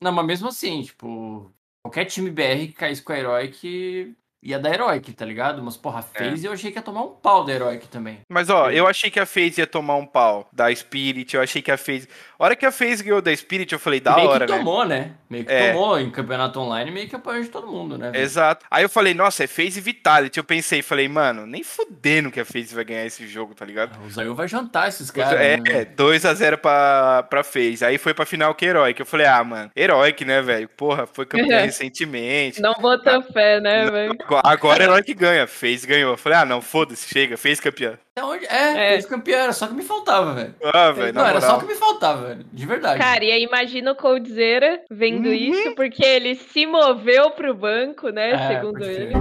[0.01, 4.69] Não, mas mesmo assim, tipo, qualquer time BR que caísse com a Heroic ia da
[4.69, 5.61] Heroic, tá ligado?
[5.61, 6.29] Mas, porra, a É.
[6.29, 8.19] FaZe eu achei que ia tomar um pau da Heroic também.
[8.29, 11.61] Mas, ó, eu achei que a FaZe ia tomar um pau da Spirit, eu achei
[11.61, 12.07] que a FaZe...
[12.39, 14.57] A hora que a FaZe ganhou da Spirit, eu falei, da meio hora, que né?
[14.57, 15.11] tomou, né?
[15.29, 15.71] Meio que É.
[15.73, 18.11] tomou em campeonato online, meio que apoiou de todo mundo, né?
[18.15, 18.65] Exato.
[18.71, 20.39] Aí eu falei, nossa, é FaZe Vitality.
[20.39, 23.95] Eu pensei, falei, mano, nem fudendo que a FaZe vai ganhar esse jogo, tá ligado?
[24.03, 25.39] O Zayu vai jantar esses caras.
[25.39, 25.91] é, né, é, velho?
[25.95, 27.85] 2x0 pra, pra FaZe.
[27.85, 28.99] Aí foi pra final que Heroic.
[28.99, 30.67] Eu falei, ah, mano, Heroic, né, velho?
[30.69, 32.59] Porra, foi campeão recentemente.
[32.59, 34.17] Não botou fé, né, velho?
[34.39, 35.47] Agora- Agora Heroic ganha.
[35.47, 36.11] FaZe ganhou.
[36.11, 37.97] Eu falei, ah, não, foda-se, chega, FaZe campeão.
[38.21, 38.45] Onde...
[38.45, 38.89] É, É.
[38.93, 40.55] fez campeão, era só que me faltava, velho.
[40.73, 41.61] Ah, velho, Não, era só moral.
[41.61, 42.45] que me faltava, velho.
[42.51, 42.99] De verdade.
[42.99, 45.33] Cara, e aí imagina o Coldzera vendo Uhum.
[45.33, 48.31] isso, porque ele se moveu pro banco, né?
[48.31, 49.13] É, segundo ele.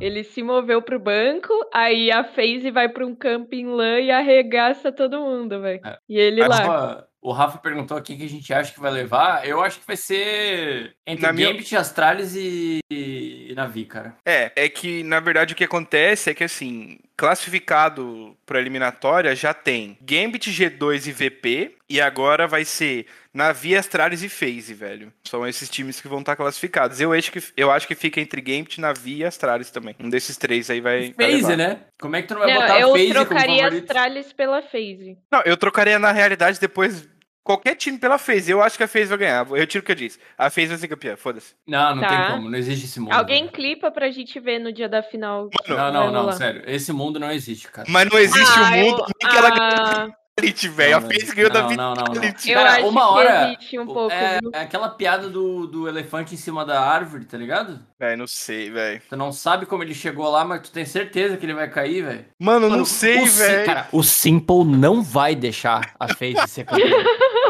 [0.00, 4.92] Ele se moveu pro banco, aí a FaZe vai pra um camping LAN e arregaça
[4.92, 5.80] todo mundo, velho.
[5.84, 5.98] É.
[6.08, 7.04] E ele Mas, lá.
[7.04, 9.46] ó, o Rafa perguntou aqui que a gente acha que vai levar.
[9.46, 12.78] Eu acho que vai ser entre Na minha- Gambit, Astralis e...
[12.90, 14.16] e Navi, cara.
[14.24, 19.52] É, é que na verdade o que acontece é que assim, classificado pra eliminatória já
[19.54, 23.06] tem Gambit, G2 e VP, e agora vai ser
[23.38, 25.12] Navi, Astralis e FaZe, velho.
[25.24, 27.00] São esses times que vão estar classificados.
[27.00, 29.94] Eu acho que, eu acho que fica entre Gambit, Navi e Astralis também.
[30.00, 31.14] Um desses três aí vai.
[31.14, 31.80] FaZe, né?
[32.00, 33.68] Como é que tu não vai Não, botar eu FaZe como trocaria?
[33.68, 35.16] Astralis pela FaZe.
[35.30, 37.08] Não, eu trocaria na realidade depois
[37.44, 38.50] qualquer time pela FaZe.
[38.50, 39.46] Eu acho que a FaZe vai ganhar.
[39.52, 40.18] Eu tiro o que eu disse.
[40.36, 41.54] A FaZe vai ser campeã, foda-se.
[41.66, 42.08] Não, não Tá.
[42.08, 42.50] tem como.
[42.50, 43.12] Não existe esse mundo.
[43.12, 43.52] Alguém velho.
[43.52, 45.48] clipa pra gente ver no dia da final.
[45.68, 46.32] Mano, Não, não, não, lá.
[46.32, 46.62] sério.
[46.66, 47.86] Esse mundo não existe, cara.
[47.90, 50.08] Mas não existe Ah, um mundo eu- em que ela
[50.40, 50.96] Vitality, velho.
[50.96, 52.14] A Não, FaZe ganhou da não, não, não.
[52.14, 54.50] Eu Cara, acho uma que hora- existe um pouco, É, viu?
[54.54, 57.80] é aquela piada do, do elefante em cima da árvore, tá ligado?
[57.98, 59.02] Velho, não sei, velho.
[59.08, 62.02] Tu não sabe como ele chegou lá, mas tu tem certeza que ele vai cair,
[62.04, 62.24] velho.
[62.38, 63.66] Mano, eu não sei, o Sim- velho.
[63.66, 67.02] Cara, o Simple não vai deixar a FaZe ser campeão.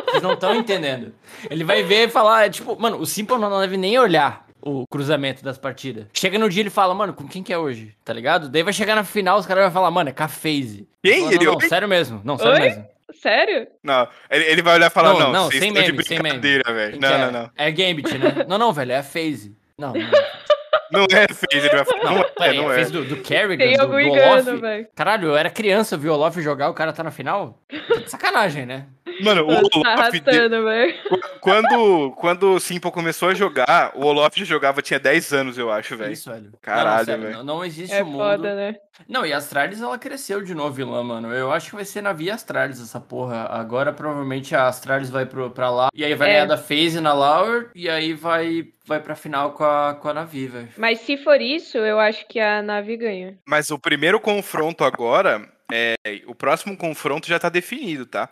[0.09, 1.13] Vocês não estão entendendo.
[1.51, 4.87] Ele vai ver e falar, é, tipo, mano, o Simple não deve nem olhar o
[4.87, 6.07] cruzamento das partidas.
[6.13, 7.95] Chega no dia ele fala, mano, com quem que é hoje?
[8.05, 8.49] Tá ligado?
[8.49, 10.89] Daí vai chegar na final, os caras vão falar, mano, é com a FaZe.
[11.03, 11.21] Quem?
[11.21, 12.21] Fala, Ele não, não, sério mesmo.
[12.25, 12.61] Não, sério Oi?
[12.61, 12.87] mesmo.
[13.23, 13.67] Sério?
[13.83, 16.39] Não, ele, ele vai olhar e falar, Não, não, não, vocês sem meme, sem meme.
[16.39, 17.01] brincadeira, velho.
[17.01, 17.31] Não, que não, é?
[17.31, 17.51] não.
[17.57, 18.45] É Gambit, né?
[18.47, 19.57] Não, não, velho, é a FaZe.
[19.77, 20.11] Não, não.
[20.91, 22.05] Não é FaZe, ele vai falar.
[22.05, 22.77] Não, Não, é, não é.
[22.79, 24.61] FaZe do, do Kerrigan, Tem do, algum do engano, Olof.
[24.61, 24.87] velho.
[24.95, 27.59] Caralho, eu era criança, eu vi o Olof jogar, o cara tá na final?
[27.89, 28.87] Tá de sacanagem, né?
[29.23, 30.95] Mano, o Tá Olof, de- arrastando, velho.
[31.41, 35.71] quando, quando o Simple começou a jogar, o Olof já jogava, tinha 10 anos, eu
[35.71, 36.13] acho, velho.
[36.13, 36.53] Isso, velho.
[36.61, 37.37] Caralho, não, velho.
[37.39, 38.19] Não, não existe É um mundo.
[38.19, 38.77] foda, né?
[39.09, 41.33] Não, e a Astralis ela cresceu de novo vilã, mano.
[41.33, 43.47] Eu acho que vai ser na Via Astralis essa porra.
[43.49, 45.89] Agora provavelmente a Astralis vai pro, pra lá.
[45.95, 46.33] E aí vai É.
[46.33, 47.71] ganhar da FaZe na Lauer.
[47.77, 50.69] E aí vai, vai pra final com a, com a Navi, velho.
[50.79, 53.37] Mas se for isso, eu acho que a nave ganha.
[53.45, 55.95] Mas o primeiro confronto agora, é,
[56.27, 58.29] o próximo confronto já tá definido, tá?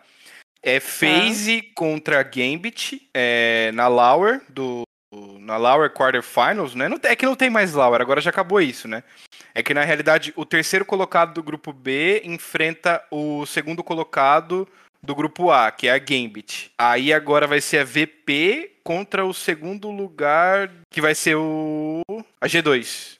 [0.63, 4.83] É FaZe contra Gambit é, na Lauer, do,
[5.39, 6.87] na Lauer Quarterfinals, né?
[6.87, 9.03] Não, é que não tem mais Lauer, agora já acabou isso, né?
[9.53, 14.65] É que na realidade o terceiro colocado do grupo B enfrenta o segundo colocado
[15.01, 16.71] do grupo A, que é a Gambit.
[16.77, 22.01] Aí agora vai ser a VP contra o segundo lugar, que vai ser o
[22.41, 23.17] a G2.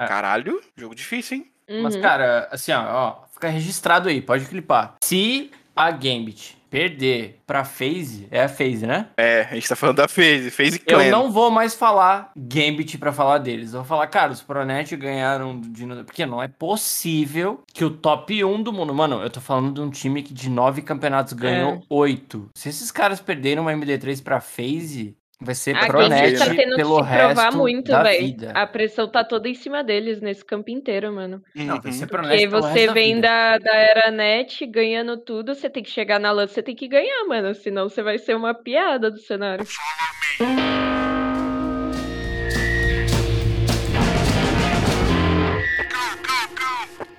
[0.00, 0.06] É.
[0.06, 1.52] Caralho, jogo difícil, hein?
[1.82, 2.02] Mas, Uhum.
[2.02, 4.94] cara, assim, ó, ó, fica registrado aí, pode clipar.
[5.02, 9.08] Se a Gambit perder pra FaZe, é a FaZe, né?
[9.16, 11.10] É, a gente tá falando da FaZe, FaZe Eu Clan.
[11.10, 13.74] não vou mais falar Gambit pra falar deles.
[13.74, 15.84] Eu vou falar, cara, os Pronet ganharam de.
[16.04, 18.94] Porque não é possível que o top 1 do mundo.
[18.94, 21.80] Mano, eu tô falando de um time que de nove campeonatos ganhou É.
[21.90, 22.48] oito.
[22.56, 26.70] Se esses caras perderam uma MD3 pra FaZe, vai ser A Pronet Gambit tá tendo
[26.70, 28.20] que pelo se provar resto muito, da velho.
[28.26, 28.52] vida.
[28.54, 31.42] A pressão tá toda em cima deles nesse campo inteiro, mano.
[31.54, 31.98] Não, vai Uhum.
[31.98, 33.28] ser Pronet Porque pelo você resto da vem vida.
[33.28, 36.88] da, da era net ganhando tudo, você tem que chegar na LAN, você tem que
[36.88, 37.54] ganhar, mano.
[37.54, 39.66] Senão você vai ser uma piada do cenário.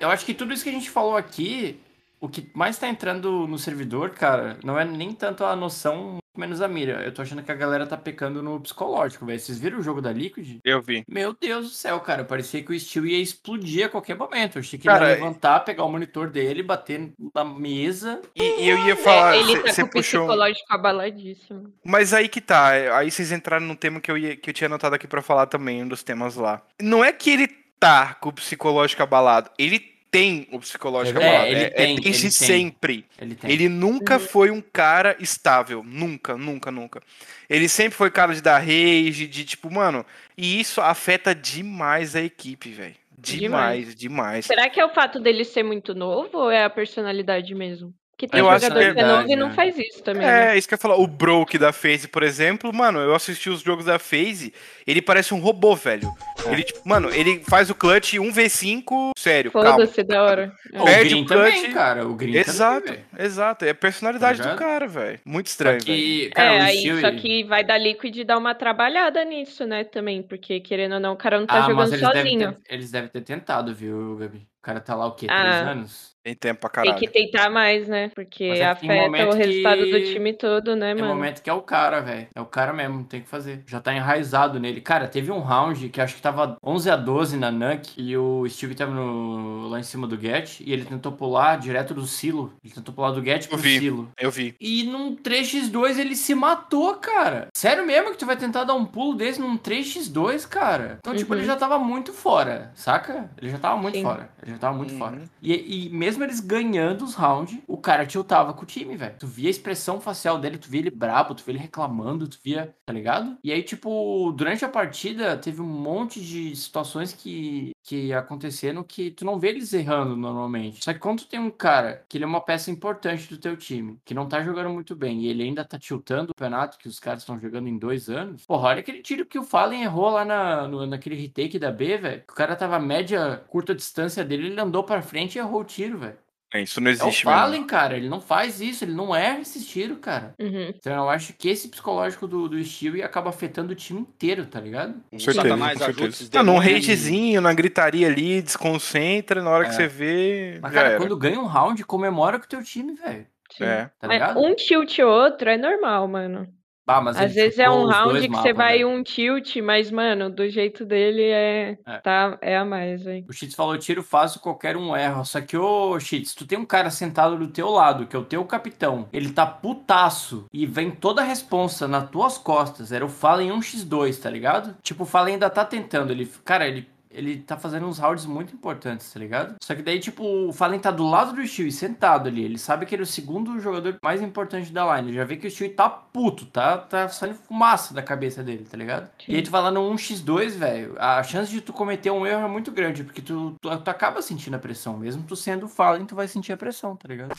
[0.00, 1.80] Eu acho que tudo isso que a gente falou aqui,
[2.20, 6.60] o que mais tá entrando no servidor, cara, não é nem tanto a noção, menos
[6.60, 7.02] a mira.
[7.02, 9.38] Eu tô achando que a galera tá pecando no psicológico, velho.
[9.38, 10.58] Vocês viram o jogo da Liquid?
[10.64, 11.04] Eu vi.
[11.08, 12.24] Meu Deus do céu, cara.
[12.24, 14.56] Parecia que o Steel ia explodir a qualquer momento.
[14.56, 18.20] Eu achei que ele Cara, ia levantar, pegar o monitor dele, bater na mesa.
[18.34, 20.20] E, e eu ia falar, É, ele tá você com o puxou.
[20.26, 21.72] psicológico abaladíssimo.
[21.84, 22.68] Mas aí que tá,
[22.98, 25.46] aí vocês entraram num tema que eu, ia, que eu tinha anotado aqui pra falar
[25.46, 26.62] também, um dos temas lá.
[26.80, 31.50] Não é que ele tá com o psicológico abalado, ele tem o psicológico É, abalado.
[31.50, 32.30] ele é, tem, é desde ele tem.
[32.30, 33.06] sempre.
[33.20, 33.50] Ele tem.
[33.50, 35.82] Ele nunca foi um cara estável.
[35.84, 37.02] Nunca, nunca, nunca.
[37.50, 40.06] Ele sempre foi cara de dar rage, de tipo, mano.
[40.38, 42.94] E isso afeta demais a equipe, velho.
[43.18, 44.44] Demais, demais.
[44.46, 47.92] Será que é o fato dele ser muito novo ou é a personalidade mesmo?
[48.16, 49.54] Que tem Eu acho jogador que é que é novo e verdade, não né?
[49.54, 50.22] faz isso também.
[50.26, 50.54] né?
[50.54, 50.96] É, isso que eu ia falar.
[50.96, 54.52] O Broke da FaZe, por exemplo, mano, eu assisti os jogos da FaZe,
[54.86, 56.08] ele parece um robô, velho.
[56.46, 59.50] Ele, tipo, mano, ele faz o clutch 1v5, sério.
[59.50, 60.52] Foda-se, da hora.
[60.72, 60.80] É.
[60.80, 61.54] o perde Green o clutch.
[61.54, 62.06] também, cara.
[62.06, 63.64] O Green Exato, também, exato.
[63.64, 65.20] É a personalidade Tá do cara, velho.
[65.24, 65.84] Muito Só estranho, velho.
[65.84, 69.84] que, cara, é, o aí só que vai dar Liquid dar uma trabalhada nisso, né,
[69.84, 72.52] também, porque querendo ou não, o cara não tá Ah, mas jogando eles devem, sozinho.
[72.62, 74.38] ter, eles devem ter tentado, viu, Gabi?
[74.38, 75.26] O cara tá lá o quê?
[75.28, 75.40] Ah.
[75.40, 76.13] Três anos?
[76.24, 76.98] Tem tempo pra Tem caralho.
[76.98, 78.10] que tentar mais, né?
[78.14, 81.14] Porque é tem afeta o resultado que- do time todo, né, É o mano?
[81.14, 82.28] momento que é o cara, velho.
[82.34, 83.62] É o cara mesmo, tem que fazer.
[83.66, 84.80] Já tá enraizado nele.
[84.80, 88.48] Cara, teve um round que acho que tava 11 a 12 na Nuke e o
[88.48, 92.54] Steve tava no, lá em cima do Get e ele tentou pular direto do silo.
[92.64, 93.78] Ele tentou pular do Get pro vi.
[93.78, 94.10] silo.
[94.18, 94.54] Eu vi.
[94.58, 97.48] E num 3x2 ele se matou, cara.
[97.54, 100.96] Sério mesmo que tu vai tentar dar um pulo desse num 3x2, cara?
[101.00, 101.38] Então, tipo, Uhum.
[101.40, 103.30] ele já tava muito fora, saca?
[103.36, 104.02] Ele já tava muito Sim.
[104.02, 104.30] fora.
[104.42, 104.98] Ele já tava muito Uhum.
[104.98, 105.18] fora.
[105.42, 109.16] E, e mesmo eles ganhando os rounds, cara tiltava com o time, velho.
[109.18, 112.38] Tu via a expressão facial dele, tu via ele brabo, tu via ele reclamando, tu
[112.42, 113.36] via, tá ligado?
[113.44, 119.10] E aí, tipo, durante a partida, teve um monte de situações que, que aconteceram que
[119.10, 120.82] tu não vê eles errando normalmente.
[120.84, 123.56] Só que quando tu tem um cara que ele é uma peça importante do teu
[123.56, 126.88] time, que não tá jogando muito bem, e ele ainda tá tiltando o campeonato que
[126.88, 130.10] os caras estão jogando em dois anos, porra, olha aquele tiro que o Fallen errou
[130.10, 132.22] lá na, no- naquele retake da B, velho.
[132.28, 135.98] O cara tava média, curta distância dele, ele andou pra frente e errou o tiro,
[135.98, 136.18] velho.
[136.54, 137.40] É, isso não É o existe mesmo.
[137.40, 140.34] Fallen, cara, ele não faz isso, ele não erra esse tiro, cara.
[140.38, 140.68] Uhum.
[140.68, 144.60] Então eu acho que esse psicológico do, do Stewie acaba afetando o time inteiro, tá
[144.60, 144.94] ligado?
[145.10, 146.22] Com certeza, Satanás com ajuda certeza.
[146.24, 149.72] esses Ah, num ragezinho, na gritaria ali, desconcentra, na hora que É.
[149.72, 150.58] você vê.
[150.62, 150.98] Mas, cara, era.
[150.98, 153.26] quando ganha um round, comemora com o teu time, velho.
[153.60, 153.90] É.
[154.00, 156.48] tá um tilt ou outro é normal, mano.
[156.86, 158.88] Ah, mas Às vezes é um round que você mapas, vai velho.
[158.90, 161.78] um tilt, mas, mano, do jeito dele é.
[161.86, 161.98] É.
[162.00, 163.24] Tá, é a mais, velho.
[163.28, 165.24] O Cheats falou, tiro fácil, qualquer um erra.
[165.24, 168.24] Só que, ô, Cheats, tu tem um cara sentado do teu lado, que é o
[168.24, 169.08] teu capitão.
[169.12, 172.92] Ele tá putaço e vem toda a responsa nas tuas costas.
[172.92, 174.76] Era o Fallen 1x2, tá ligado?
[174.82, 176.10] Tipo, o Fallen ainda tá tentando.
[176.12, 179.54] Ele, cara, ele, ele tá fazendo uns rounds muito importantes, tá ligado?
[179.62, 182.44] Só que daí, tipo, o Fallen tá do lado do Steel, sentado ali.
[182.44, 185.08] Ele sabe que ele é o segundo jogador mais importante da line.
[185.10, 188.66] Ele já vê que o Steel tá puto, tá, tá saindo fumaça da cabeça dele,
[188.68, 189.08] tá ligado?
[189.28, 192.44] E aí tu vai lá no 1x2, velho, a chance de tu cometer um erro
[192.44, 194.96] é muito grande, porque tu, tu, tu acaba sentindo a pressão.
[194.96, 197.34] Mesmo tu sendo o Fallen, tu vai sentir a pressão, tá ligado?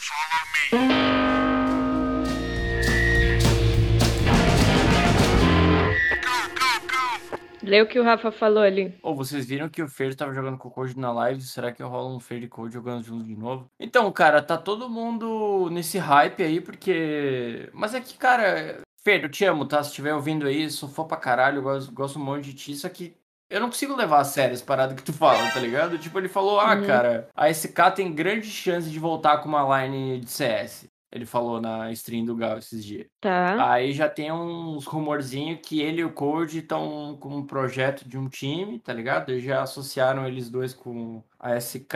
[7.66, 8.94] Lê o que o Rafa falou ali.
[9.02, 11.82] Ou vocês viram que o Fer tava jogando com o Code na live, será que
[11.84, 13.70] rola um Fer e Code jogando junto de novo?
[13.80, 17.70] Então, cara, tá todo mundo nesse hype aí, porque...
[17.74, 19.82] Mas é que, cara, Fer, eu te amo, tá?
[19.84, 22.76] Se estiver ouvindo aí, sou fã pra caralho, eu gosto, gosto um monte de ti,
[22.76, 23.16] só que
[23.50, 25.98] eu não consigo levar a sério as paradas que tu fala, tá ligado?
[26.00, 26.86] Tipo, ele falou, ah, Uhum.
[26.88, 30.88] cara, a SK tem grande chance de voltar com uma line de CS.
[31.16, 33.08] Ele falou na stream do Gal esses dias.
[33.22, 33.72] Tá.
[33.72, 38.18] Aí já tem uns rumorzinhos que ele e o Code estão com um projeto de
[38.18, 39.30] um time, tá ligado?
[39.30, 41.96] Eles já associaram eles dois com a SK.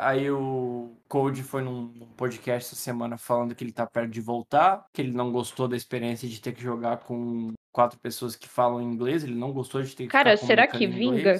[0.00, 4.86] Aí o Code foi num podcast essa semana falando que ele tá perto de voltar,
[4.90, 8.80] que ele não gostou da experiência de ter que jogar com quatro pessoas que falam
[8.80, 11.36] inglês, ele não gostou de ter que Cara, será que vinga?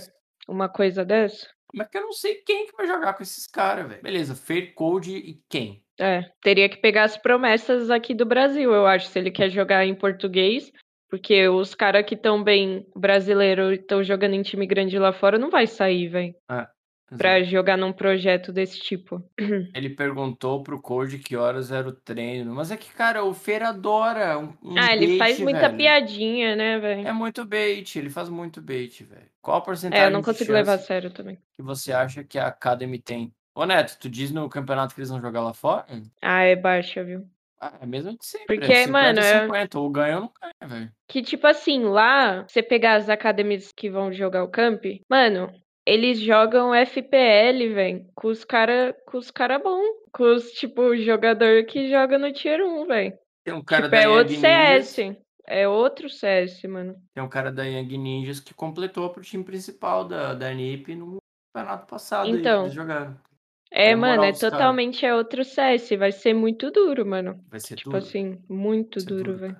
[0.46, 1.48] Uma coisa dessa?
[1.72, 4.02] Mas que eu não sei quem que vai jogar com esses caras, velho.
[4.02, 5.83] Beleza, Fair Code e quem?
[5.99, 9.87] É, teria que pegar as promessas aqui do Brasil, eu acho, se ele quer jogar
[9.87, 10.71] em português,
[11.09, 15.39] porque os caras que estão bem brasileiro e estão jogando em time grande lá fora
[15.39, 16.35] não vai sair, velho,
[17.17, 19.23] pra jogar num projeto desse tipo.
[19.75, 22.55] Ele perguntou pro Code que horas era o treino.
[22.55, 25.77] Mas é que, cara, o Fer adora um, um ah, ele bait, faz muita velho.
[25.77, 27.07] piadinha, né, velho?
[27.07, 29.31] É muito bait, ele faz muito bait, velho.
[29.41, 31.39] Qual a porcentagem É, eu não consigo levar a sério também.
[31.55, 33.33] que você acha que a Academy tem?
[33.57, 35.87] Ô, Neto, tu diz no campeonato que eles vão jogar lá fora?
[36.21, 37.27] Ah, é baixa, viu?
[37.59, 38.59] Ah, é mesmo de sempre.
[38.59, 39.79] Porque, é 50, mano, é- 50.
[39.81, 40.92] Ou ganha ou não ganha, velho.
[41.09, 45.51] Que, tipo assim, lá, você pegar as academias que vão jogar o camp, mano,
[45.87, 49.81] eles jogam FPL, velho, com os cara, com os cara bom.
[50.12, 53.19] Com os, tipo, jogador que joga no Tier 1, velho.
[53.42, 54.87] Tem um cara Tipo, da é Young outro Ninjas.
[54.88, 55.16] CS.
[55.47, 56.95] É outro CS, mano.
[57.14, 61.16] Tem um cara da Young Ninjas que completou pro time principal da, da NiP no
[61.55, 62.29] campeonato passado.
[62.29, 62.64] Então.
[62.64, 63.16] eles jogaram.
[63.70, 65.96] É, É mano, é totalmente é outro CS.
[65.96, 67.42] Vai ser muito duro, mano.
[67.48, 68.02] Vai ser Tipo duro.
[68.02, 69.57] assim, muito duro, velho.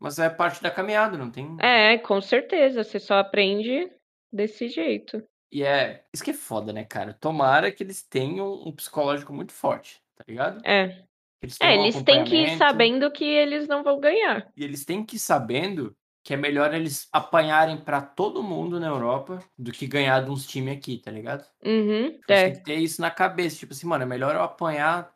[0.00, 1.56] Mas é parte da caminhada, não tem.
[1.60, 2.84] É, com certeza.
[2.84, 3.90] Você só aprende
[4.32, 5.22] desse jeito.
[5.52, 6.04] E é.
[6.14, 7.14] Isso que é foda, né, cara?
[7.14, 10.60] Tomara que eles tenham um psicológico muito forte, tá ligado?
[10.64, 11.02] É.
[11.42, 14.50] Eles É, um eles têm que ir sabendo que eles não vão ganhar.
[14.56, 15.96] E eles têm que ir sabendo
[16.28, 20.46] que é melhor eles apanharem pra todo mundo na Europa do que ganhar de uns
[20.46, 21.42] times aqui, tá ligado?
[21.64, 22.10] Uhum.
[22.10, 22.44] Tipo, Você É.
[22.44, 23.56] tem que ter isso na cabeça.
[23.56, 25.10] Tipo assim, mano, é melhor eu apanhar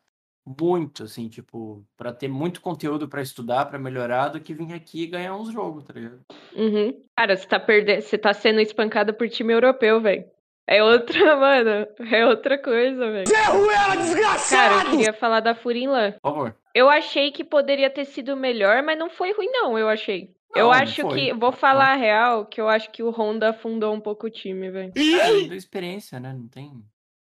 [0.46, 5.02] muito, assim, tipo, pra ter muito conteúdo pra estudar, pra melhorar, do que vir aqui
[5.02, 6.22] e ganhar uns jogos, tá ligado?
[6.56, 7.04] Uhum.
[7.14, 10.24] Cara, você tá perdendo, você tá sendo espancada por time europeu, velho.
[10.66, 11.86] É outra, mano.
[12.10, 13.24] É outra coisa, velho.
[14.50, 16.12] Cara, eu queria falar da Furinlan.
[16.12, 16.56] Por favor.
[16.74, 20.30] Eu achei que poderia ter sido melhor, mas não foi ruim, não, eu achei.
[20.54, 21.18] eu Não, não acho foi.
[21.26, 21.34] que.
[21.34, 24.70] Vou falar a real, que eu acho que o Honda afundou um pouco o time,
[24.70, 24.92] velho.
[24.96, 26.32] Não deu experiência, né?
[26.32, 26.72] Não tem.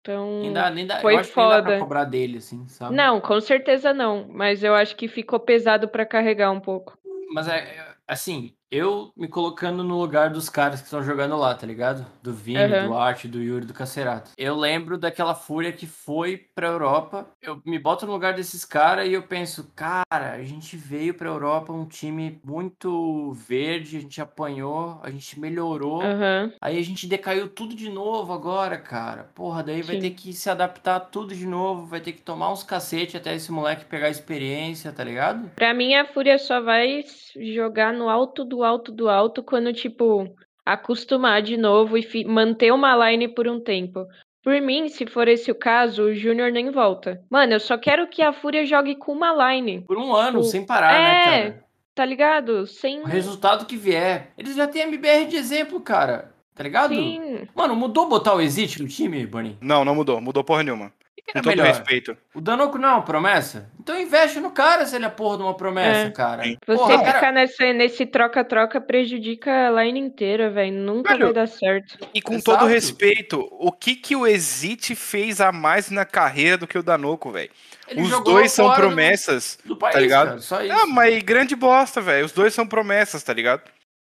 [0.02, 0.40] Então.
[0.40, 1.78] Nem dá, nem dá, foi eu acho que nem dá pra foda.
[1.80, 2.94] cobrar dele, assim, sabe?
[2.94, 4.26] Não, com certeza não.
[4.28, 6.96] Mas eu acho que ficou pesado pra carregar um pouco.
[7.34, 11.54] Mas é, é, assim, eu me colocando no lugar dos caras que estão jogando lá,
[11.54, 12.06] tá ligado?
[12.22, 12.86] Do Vini, Aham.
[12.88, 14.30] do Arte, do Yuri, do Cacerato.
[14.38, 17.26] Eu lembro daquela fúria que foi pra Europa.
[17.42, 21.28] Eu me boto no lugar desses caras e eu penso, cara, a gente veio pra
[21.28, 26.02] Europa um time muito verde, a gente apanhou, a gente melhorou.
[26.02, 26.52] Aham.
[26.60, 29.30] Aí a gente decaiu tudo de novo agora, cara.
[29.34, 30.02] Porra, daí vai Sim.
[30.02, 33.50] ter que se adaptar tudo de novo, vai ter que tomar uns cacete até esse
[33.50, 35.50] moleque pegar experiência, tá ligado?
[35.56, 37.04] Pra mim, a Fúria só vai
[37.36, 40.28] jogar no alto do alto do alto quando, tipo,
[40.64, 44.06] acostumar de novo e fi- manter uma line por um tempo.
[44.42, 47.20] Por mim, se for esse o caso, o Júnior nem volta.
[47.30, 49.82] Mano, eu só quero que a Fúria jogue com uma line.
[49.82, 51.24] Por um ano, O- sem parar, né, É.
[51.50, 51.64] cara?
[51.94, 52.66] Tá ligado?
[52.66, 53.00] Sem.
[53.02, 54.30] O resultado que vier.
[54.38, 56.32] Eles já têm MBR de exemplo, cara.
[56.54, 56.94] Tá ligado?
[56.94, 57.46] Sim.
[57.54, 59.58] Mano, mudou botar o Exit no time, Bunny?
[59.60, 60.20] Não, não mudou.
[60.20, 60.92] Mudou porra nenhuma.
[61.26, 61.66] Que Com é todo melhor?
[61.66, 62.16] respeito.
[62.34, 63.70] O Danoco não é uma promessa?
[63.80, 66.10] Então investe no cara se ele é porra de uma promessa, É.
[66.10, 66.42] cara.
[66.44, 66.56] Sim.
[66.66, 70.72] Você Porra, ficar cara, nessa, nesse troca-troca prejudica a line inteira, velho.
[70.72, 71.98] Nunca Velho, vai dar certo.
[72.14, 72.58] E com Exato.
[72.58, 76.82] todo respeito, o que que o Exit fez a mais na carreira do que o
[76.82, 77.50] Danoco, velho?
[77.88, 79.58] ele Os dois são fora do- promessas.
[79.64, 80.26] Do, país, tá ligado?
[80.28, 80.72] cara, só isso.
[80.72, 82.24] Ah, mas grande bosta, velho.
[82.26, 83.62] Os dois são promessas, tá ligado?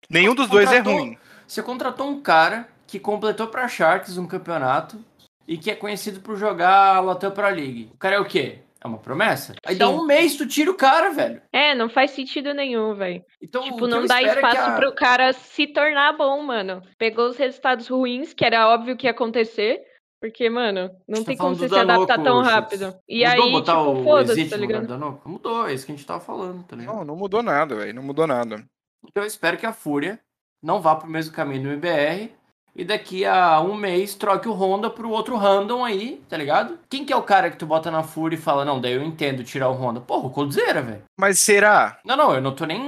[0.09, 1.19] Nenhum dos dois é ruim.
[1.47, 5.03] Você contratou um cara que completou pra Sharks um campeonato
[5.47, 7.91] e que é conhecido por jogar a Latam Pro League.
[7.95, 8.59] O cara é o quê?
[8.85, 9.55] É uma promessa?
[9.65, 9.93] Aí dá Sim.
[9.95, 11.41] um mês, tu tira o cara, velho.
[11.53, 13.23] É, não faz sentido nenhum, velho.
[13.41, 16.83] Então, Tipo, não dá é espaço a- pro cara se tornar bom, mano.
[16.99, 19.81] Pegou os resultados ruins, que era óbvio que ia acontecer.
[20.21, 22.95] Porque, mano, não tá tem como falando você se adaptar Danoco, tão rápido.
[23.09, 24.87] E Mudou aí, botar tipo, o foda-se, tá ligado?
[24.87, 25.29] Danoco?
[25.29, 26.95] Mudou, é isso que a gente tava falando, tá ligado?
[26.97, 27.93] Não, não mudou nada, velho.
[27.95, 28.65] Não mudou nada.
[29.09, 30.21] Então eu espero que a Fúria
[30.63, 32.33] não vá pro mesmo caminho do MBR
[32.75, 36.79] e daqui a um mês troque o Honda pro outro random aí, tá ligado?
[36.89, 39.03] Quem que é o cara que tu bota na Fúria e fala, não, daí eu
[39.03, 40.01] entendo tirar o Honda?
[40.01, 41.03] Porra, o Coldzera, velho.
[41.19, 41.99] Mas será?
[42.05, 42.81] Não, não, eu não tô nem.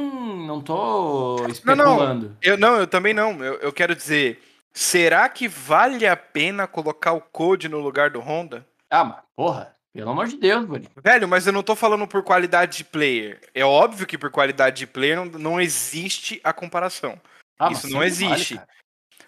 [0.46, 2.36] Não tô especulando.
[2.42, 3.42] Eu não, eu também não.
[3.42, 4.40] Eu, eu quero dizer,
[4.72, 8.66] será que vale a pena colocar o Code no lugar do Honda?
[8.90, 10.90] Ah, mas, porra, pelo amor de Deus, Bonito.
[11.02, 13.40] Velho, mas eu não tô falando por qualidade de player.
[13.54, 17.18] É óbvio que por qualidade de player não, não existe a comparação.
[17.58, 18.54] Ah, Isso não sempre existe.
[18.56, 18.68] cara.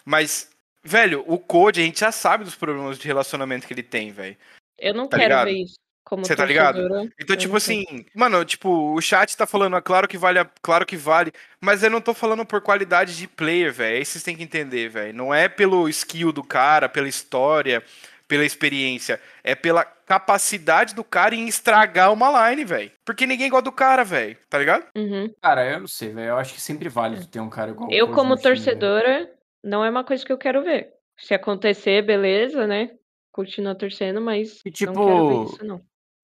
[0.09, 0.49] Mas,
[0.81, 4.37] velho, o Code, a gente já sabe dos problemas de relacionamento que ele tem, velho.
[4.79, 5.45] Eu não Tá quero ligado?
[5.47, 5.75] ver isso.
[6.05, 6.75] Como Você tá ligado?
[6.75, 7.09] torcedora.
[7.19, 7.81] Então, Eu tipo sei.
[7.83, 11.83] assim, mano, tipo, o chat tá falando, é claro que vale, claro que vale, mas
[11.83, 13.97] eu não tô falando por qualidade de player, velho.
[13.97, 15.13] Aí vocês têm que entender, velho.
[15.13, 17.83] Não é pelo skill do cara, pela história,
[18.25, 19.19] pela experiência.
[19.43, 22.91] É pela capacidade do cara em estragar uma line, velho.
[23.03, 24.37] Porque ninguém gosta do cara, velho.
[24.49, 24.85] Tá ligado?
[24.95, 25.29] Uhum.
[25.41, 26.29] Cara, eu não sei, velho.
[26.29, 28.55] Eu acho que sempre vale tu ter um cara igual Eu, como time, velho.
[28.55, 29.29] torcedora,
[29.67, 30.93] não é uma coisa que eu quero ver.
[31.17, 32.91] Se acontecer, beleza, né?
[33.31, 35.81] Continua torcendo, mas E, não quero ver tipo, isso, não.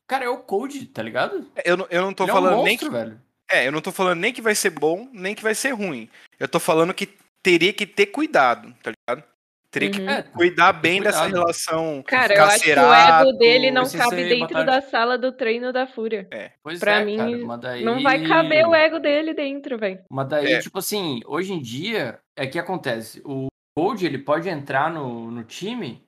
[0.08, 1.52] Cara, é o Code, tá ligado?
[1.64, 2.96] Eu, não- eu não tô Ele falando é um nem monstro, que.
[2.96, 3.22] velho.
[3.52, 6.10] É, eu não tô falando nem que vai ser bom, nem que vai ser ruim.
[6.40, 7.10] Eu tô falando que
[7.42, 9.28] teria que ter cuidado, tá ligado?
[9.74, 10.10] Teria que Uhum.
[10.10, 11.42] É, cuidar bem dessa cuidado.
[11.42, 12.04] relação.
[12.06, 14.66] Cara, eu acho que o ego dele não cabe dentro batalha.
[14.66, 16.30] da sala do treino da Fúria.
[16.62, 17.84] Pois Pra é, mim, cara, mas daí...
[17.84, 20.00] Não vai caber o ego dele dentro, velho.
[20.12, 20.60] Mas daí, É.
[20.60, 23.20] tipo assim, hoje em dia, é que acontece.
[23.26, 26.04] O Gold, ele pode entrar no, no time,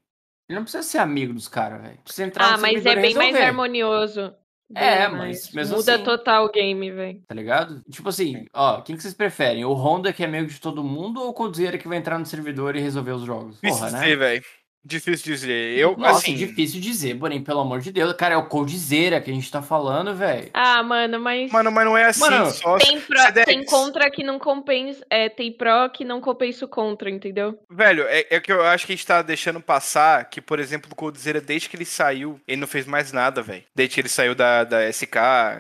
[0.48, 1.98] ele não precisa ser amigo dos caras, velho.
[2.04, 4.36] Precisa entrar Ah, mas é bem mais resolver, harmonioso.
[4.70, 5.46] Bem É, mais.
[5.46, 7.22] mas mesmo Muda assim- total o game, velho.
[7.28, 7.82] Tá ligado?
[7.90, 9.64] Tipo assim, ó, quem que vocês preferem?
[9.64, 12.26] O Honda, que é amigo de todo mundo, ou o Coldzera, que vai entrar no
[12.26, 13.60] servidor e resolver os jogos?
[13.62, 14.00] Porra, né?
[14.00, 14.44] dizer, velho.
[14.88, 15.80] Difícil dizer.
[15.80, 18.14] Eu, Nossa, assim, difícil dizer, porém, pelo amor de Deus.
[18.14, 20.52] Cara, é o Coldzera que a gente tá falando, velho.
[20.54, 21.52] Ah, mano, mas.
[21.52, 22.78] mano, mas não é assim Mano, só.
[22.78, 23.46] tem, Sedex.
[23.46, 25.04] tem contra que não compensa.
[25.10, 27.58] É, tem pró que não compensa o contra, entendeu?
[27.68, 30.88] Velho, é, é que eu acho que a gente tá deixando passar que, por exemplo,
[30.92, 33.64] o Coldzera, desde que ele saiu, ele não fez mais nada, velho.
[33.74, 35.16] Desde que ele saiu da, da SK,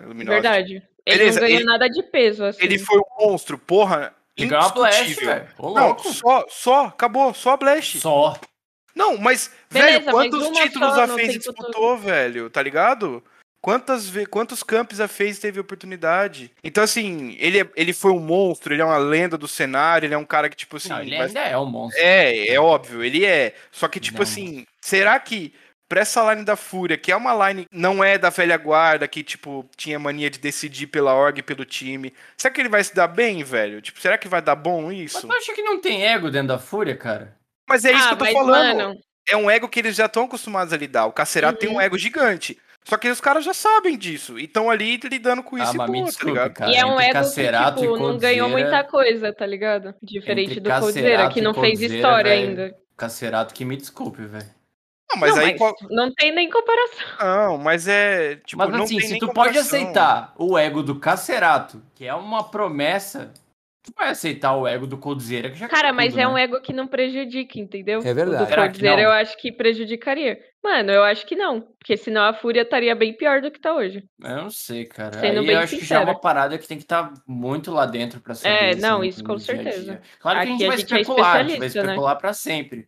[0.05, 0.39] Luminosa.
[0.39, 0.83] Verdade.
[1.03, 2.63] Ele Beleza, não ganhou ele- nada de peso, assim.
[2.63, 4.13] Ele foi um monstro, porra.
[4.37, 5.47] Ele ganhou uma blast, velho.
[5.59, 7.99] Não, só, só, acabou, só a Blast.
[7.99, 8.35] Só.
[8.95, 12.49] Não, mas, Beleza, velho, mas quantos uma títulos a FaZe disputou, velho?
[12.49, 13.21] Tá ligado?
[13.61, 14.11] Quantas.
[14.29, 16.51] Quantos campos a FaZe teve oportunidade?
[16.63, 20.13] Então, assim, ele, é- ele foi um monstro, ele é uma lenda do cenário, ele
[20.13, 20.89] é um cara que, tipo assim.
[20.89, 21.99] Não, ele vai- ainda é um monstro.
[22.01, 23.53] É, é óbvio, ele é.
[23.71, 24.23] Só que, tipo Não.
[24.23, 25.51] assim, será que
[25.89, 29.23] pra essa line da Fúria, que é uma line não é da velha guarda, que,
[29.23, 32.93] tipo, tinha mania de decidir pela org e pelo time, será que ele vai se
[32.93, 33.81] dar bem, velho?
[33.81, 35.27] Tipo, será que vai dar bom Mas isso?
[35.27, 37.35] tu acha que não tem ego dentro da Fúria, cara?
[37.67, 38.77] Mas é isso ah, que eu tô falando.
[38.77, 38.95] mano,
[39.27, 41.05] É um ego que eles já estão acostumados a lidar.
[41.07, 41.81] O Cacerato tem um Uhum.
[41.81, 42.57] ego gigante.
[42.83, 44.37] Só que os caras já sabem disso.
[44.37, 46.53] E estão ali lidando com isso ah, e mas me boa, tá desculpe, ligado?
[46.53, 46.71] cara.
[46.71, 49.95] e é um ego que, tipo, não ganhou Coldzera- muita coisa, tá ligado?
[50.03, 52.49] Diferente Entre do Coldzera, que não fez história velho.
[52.49, 52.75] ainda.
[52.95, 54.45] Cacerato que me desculpe, velho.
[55.11, 55.47] Não, mas não, aí.
[55.49, 57.05] mas qual- não tem nem comparação.
[57.19, 58.35] Não, mas é.
[58.45, 59.79] Tipo, Mas não assim, tem se nem tu pode comparação.
[59.81, 63.31] aceitar o ego do Cacerato, que é uma promessa,
[63.85, 66.27] tu vai aceitar o ego do Coldzera, que já Cara, mas tudo, é né?
[66.27, 67.99] um ego que não prejudica, entendeu?
[68.03, 68.43] É verdade.
[68.43, 70.39] O do Coldzera eu acho que prejudicaria.
[70.63, 71.61] Mano, eu acho que não.
[71.61, 74.03] Porque senão a Fúria estaria bem pior do que tá hoje.
[74.19, 75.19] Eu não sei, cara.
[75.19, 77.71] Sendo Aí bem eu acho que já é uma parada que tem que estar muito
[77.71, 78.55] lá dentro pra saber.
[78.55, 79.63] É, assim, não, no- isso com dia a dia.
[79.71, 80.01] certeza.
[80.19, 81.87] Claro que a Aqui gente a vai gente é especular, a gente vai especialista, né?
[81.93, 82.87] especular pra sempre.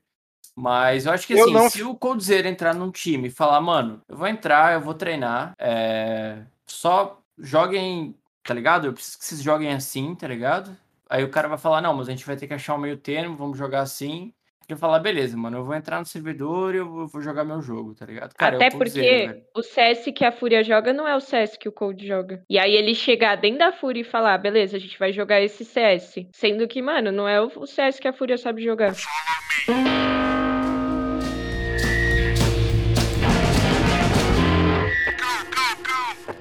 [0.60, 4.02] Mas eu acho que assim, não- se o Coldzera entrar num time e falar, mano,
[4.10, 6.40] eu vou entrar, eu vou treinar, é...
[6.66, 8.88] só joguem, tá ligado?
[8.88, 10.76] Eu preciso que vocês joguem assim, tá ligado?
[11.10, 12.98] Aí o cara vai falar, não, mas a gente vai ter que achar um meio
[12.98, 14.34] termo, vamos jogar assim.
[14.70, 17.62] Ele vai falar, beleza, mano, eu vou entrar no servidor e eu vou- jogar meu
[17.62, 18.34] jogo, tá ligado?
[18.36, 21.70] Cara, o Até porque o CS que a Fúria joga não é o CS que
[21.70, 22.44] o Cold joga.
[22.50, 25.64] E aí ele chegar dentro da Fúria e falar, beleza, a gente vai jogar esse
[25.64, 26.28] CS.
[26.34, 28.94] Sendo que, mano, não é o o CS que a Fúria sabe jogar.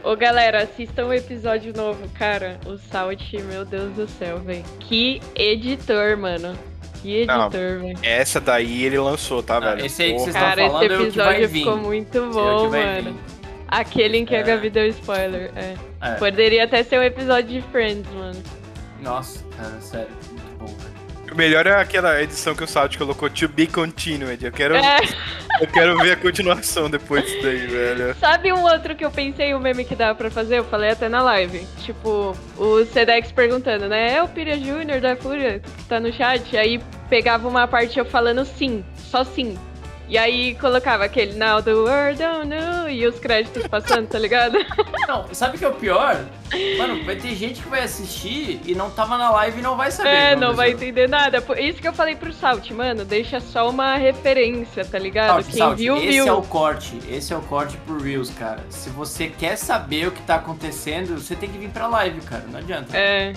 [0.08, 2.60] Ô, galera, assistam o episódio novo, cara.
[2.64, 4.62] O Salt, meu Deus do céu, velho.
[4.78, 6.56] Que editor, mano.
[7.02, 7.98] Que editor, velho.
[8.02, 9.84] Essa daí ele lançou, tá, velho?
[9.84, 11.58] esse aí que vocês estão Cara, esse falando é o que vai episódio vir.
[11.58, 13.12] ficou muito Esse é o bom, mano.
[13.12, 13.14] vir.
[13.68, 14.40] Aquele em que É.
[14.40, 15.50] a Gabi deu spoiler.
[15.56, 15.74] É.
[16.00, 16.14] É.
[16.14, 18.40] Poderia até ser um episódio de Friends, mano.
[19.02, 20.08] Nossa, cara, sério.
[21.36, 24.44] Melhor é aquela edição que o Salt colocou, To Be Continued.
[24.44, 24.98] Eu quero, É.
[25.60, 28.14] eu quero ver a continuação depois disso daí, velho.
[28.18, 30.58] Sabe um outro que eu pensei, um meme que dava pra fazer?
[30.58, 31.66] Eu falei até na live.
[31.82, 34.14] Tipo, o Sedex perguntando, né?
[34.14, 36.56] É o Pira Júnior da Fúria que tá no chat?
[36.56, 39.56] Aí pegava uma parte eu falando sim, só sim.
[40.08, 44.56] E aí colocava aquele Now the world don't know e os créditos passando, tá ligado?
[45.08, 46.24] Não, sabe o que é o pior?
[46.78, 49.90] Mano, vai ter gente que vai assistir e não tava na live e não vai
[49.90, 50.08] saber.
[50.10, 51.42] É, o que não vai entender nada.
[51.58, 55.42] Isso que eu falei pro Salt, mano, deixa só uma referência, tá ligado?
[55.42, 56.26] Salt, Quem Salt, viu, esse viu.
[56.26, 58.64] é o corte, esse é o corte pro Reels, cara.
[58.68, 62.44] Se você quer saber o que tá acontecendo, você tem que vir pra live, cara,
[62.50, 62.96] não adianta.
[62.96, 63.32] É,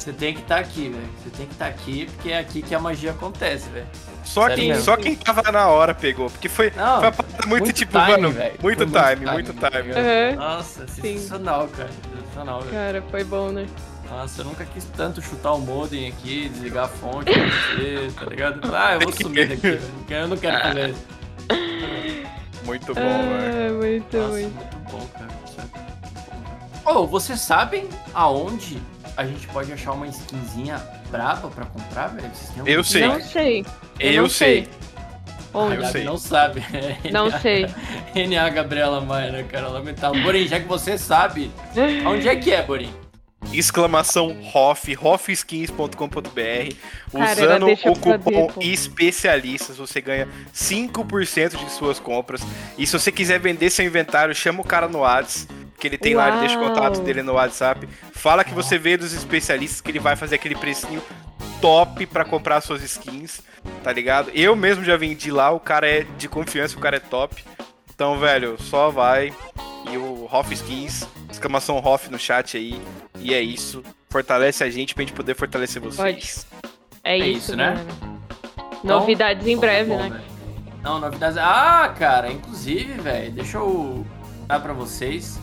[0.00, 1.08] Você tem que estar aqui, velho.
[1.22, 3.86] Você tem que estar aqui, porque é aqui que a magia acontece, velho.
[4.24, 4.82] Só Sério quem, mesmo.
[4.84, 6.30] só quem tava na hora pegou.
[6.30, 8.54] Porque foi, Não, foi uma parada muito, muito tipo, time, mano, velho.
[8.62, 9.82] muito Foi time, time, muito tá time.
[9.82, 9.98] ligado?
[9.98, 10.36] aham.
[10.36, 11.90] Nossa, sensacional, cara.
[12.18, 12.72] Sensacional, velho.
[12.72, 13.66] Cara, foi bom, né?
[14.10, 18.24] Nossa, eu nunca quis tanto chutar o modem aqui, desligar a fonte pra você, tá
[18.24, 18.74] ligado?
[18.74, 19.82] Ah, eu vou sumir daqui, velho.
[20.08, 21.06] Eu não quero fazer isso.
[22.64, 23.70] Muito bom, velho.
[23.70, 24.54] Ah, muito, Nossa, muito.
[24.54, 25.28] muito bom, cara.
[25.54, 25.70] Sério.
[26.86, 28.80] Ô, vocês sabem aonde
[29.20, 32.26] a gente pode achar uma skinzinha braba pra comprar, velho?
[32.32, 33.06] Vocês têm algum Eu sei.
[33.06, 33.66] Não sei.
[34.00, 34.68] Eu não sei.
[35.52, 35.76] A Onde?
[35.76, 36.04] Eu sei.
[36.04, 36.62] não sabe.
[37.12, 37.66] Não sei.
[38.14, 39.68] NA Gabriela Maia, né, cara?
[39.68, 40.22] Lamentável.
[40.22, 41.50] Borim, já que você sabe,
[42.06, 42.94] onde é que é, Borim?
[43.52, 45.96] Exclamação HOF, hofskins.com.br.
[47.12, 52.42] Cara, Usando eu o cupom saber, especialistas, você ganha 5% de suas compras.
[52.78, 56.14] E se você quiser vender seu inventário, chama o cara no WhatsApp, que ele tem
[56.14, 56.68] lá, ele deixa o Uau.
[56.72, 57.88] contato dele no WhatsApp.
[58.12, 61.02] Fala que você veio dos especialistas, que ele vai fazer aquele precinho
[61.60, 63.40] top pra comprar suas skins,
[63.82, 64.30] tá ligado?
[64.34, 67.42] Eu mesmo já vendi lá, o cara é de confiança, o cara é top.
[67.94, 69.32] Então, velho, só vai.
[69.90, 72.80] E o Hoff Skins, exclamação Hoff no chat aí.
[73.18, 73.82] E é isso.
[74.10, 76.46] Fortalece a gente pra gente poder fortalecer vocês.
[77.02, 77.74] É, É isso, isso, né?
[77.74, 78.20] galera.
[78.84, 80.08] Novidades em Bom, breve, bom, né?
[80.10, 80.24] velho.
[80.82, 81.36] Não, novidades.
[81.36, 84.06] Ah, cara, inclusive, velho, deixa eu
[84.46, 85.38] dar pra vocês.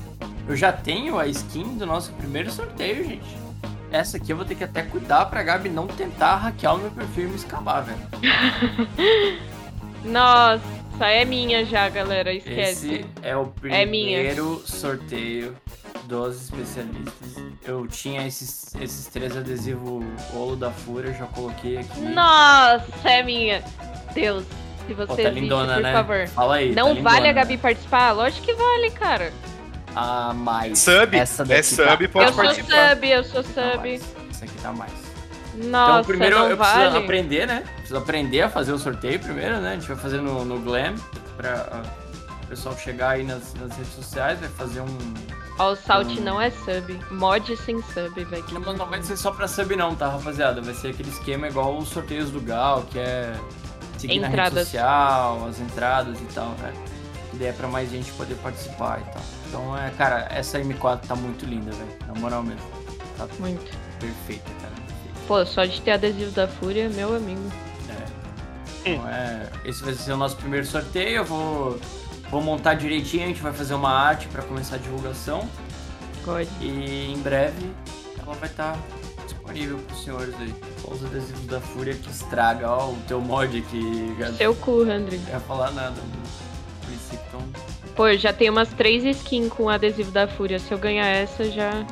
[0.47, 3.37] Eu já tenho a skin do nosso primeiro sorteio, gente.
[3.91, 6.91] Essa aqui eu vou ter que até cuidar pra Gabi não tentar hackear o meu
[6.91, 7.99] perfil e me escapar, velho.
[10.03, 10.61] Nossa,
[11.01, 12.33] é minha já, galera.
[12.33, 12.93] Esquece.
[12.93, 15.55] Esse é o É primeiro sorteio
[16.05, 17.43] dos especialistas.
[17.63, 22.01] Eu tinha esses, esses três adesivos Olo da Fúria, já coloquei aqui.
[22.01, 23.63] Nossa, é minha.
[24.13, 24.45] Deus,
[24.87, 25.93] se Pô, você tá existe, lindona, por né?
[25.93, 26.27] favor.
[26.29, 26.73] Fala aí.
[26.73, 27.33] Não tá vale a.
[27.33, 28.11] Gabi participar?
[28.13, 29.33] Lógico que vale, cara.
[29.99, 30.79] Ah, mais.
[30.79, 32.89] Sub, Essa é daqui sub, tá pode eu sou participar.
[32.89, 33.93] sub, eu sou Tá sub.
[34.29, 34.91] Essa aqui tá mais.
[35.55, 36.97] Nossa, então, primeiro não eu preciso vale.
[36.97, 37.63] aprender, né?
[37.77, 39.71] Preciso aprender a fazer o sorteio primeiro, né?
[39.71, 40.93] A gente vai fazer no, no Glam
[41.35, 41.83] pra ah,
[42.43, 44.97] o pessoal chegar aí nas, nas redes sociais, vai fazer um.
[45.59, 46.21] Ó, o Salt Hum.
[46.21, 46.99] não é sub.
[47.09, 48.45] Mod sem sub, velho.
[48.51, 50.61] Não, mas não vai ser só pra sub, não, tá, rapaziada?
[50.61, 53.33] Vai ser aquele esquema igual os sorteios do Gal, que é
[53.97, 54.67] seguir na rede Entradas.
[54.67, 56.71] social, as entradas e tal, né?
[57.31, 59.23] Que daí é pra mais gente poder participar e tal.
[59.47, 61.97] Então, é, cara, essa M4 tá muito linda, velho.
[62.07, 62.61] Na moral mesmo.
[63.17, 63.75] Tá Muito.
[63.99, 64.73] perfeita, cara.
[64.73, 65.19] Perfeita.
[65.27, 67.51] Pô, só de ter adesivo da Fúria, meu amigo.
[67.89, 68.91] É.
[68.91, 71.17] Então, é, esse vai ser o nosso primeiro sorteio.
[71.17, 71.79] Eu vou,
[72.29, 75.47] vou montar direitinho, a gente vai fazer uma arte para começar a divulgação.
[76.23, 76.47] God.
[76.61, 77.71] E em breve
[78.19, 78.77] ela vai estar
[79.25, 80.53] disponível para os senhores aí.
[80.81, 82.69] Só os adesivos da Fúria que estraga.
[82.69, 84.15] Ó, o teu mod aqui.
[84.37, 85.17] Seu cu, André.
[85.17, 85.95] Não ia falar nada.
[86.81, 87.41] Por isso, então.
[87.97, 90.59] Pô, já tenho umas três skins com adesivo da Fúria.
[90.59, 91.83] Se eu ganhar essa, já.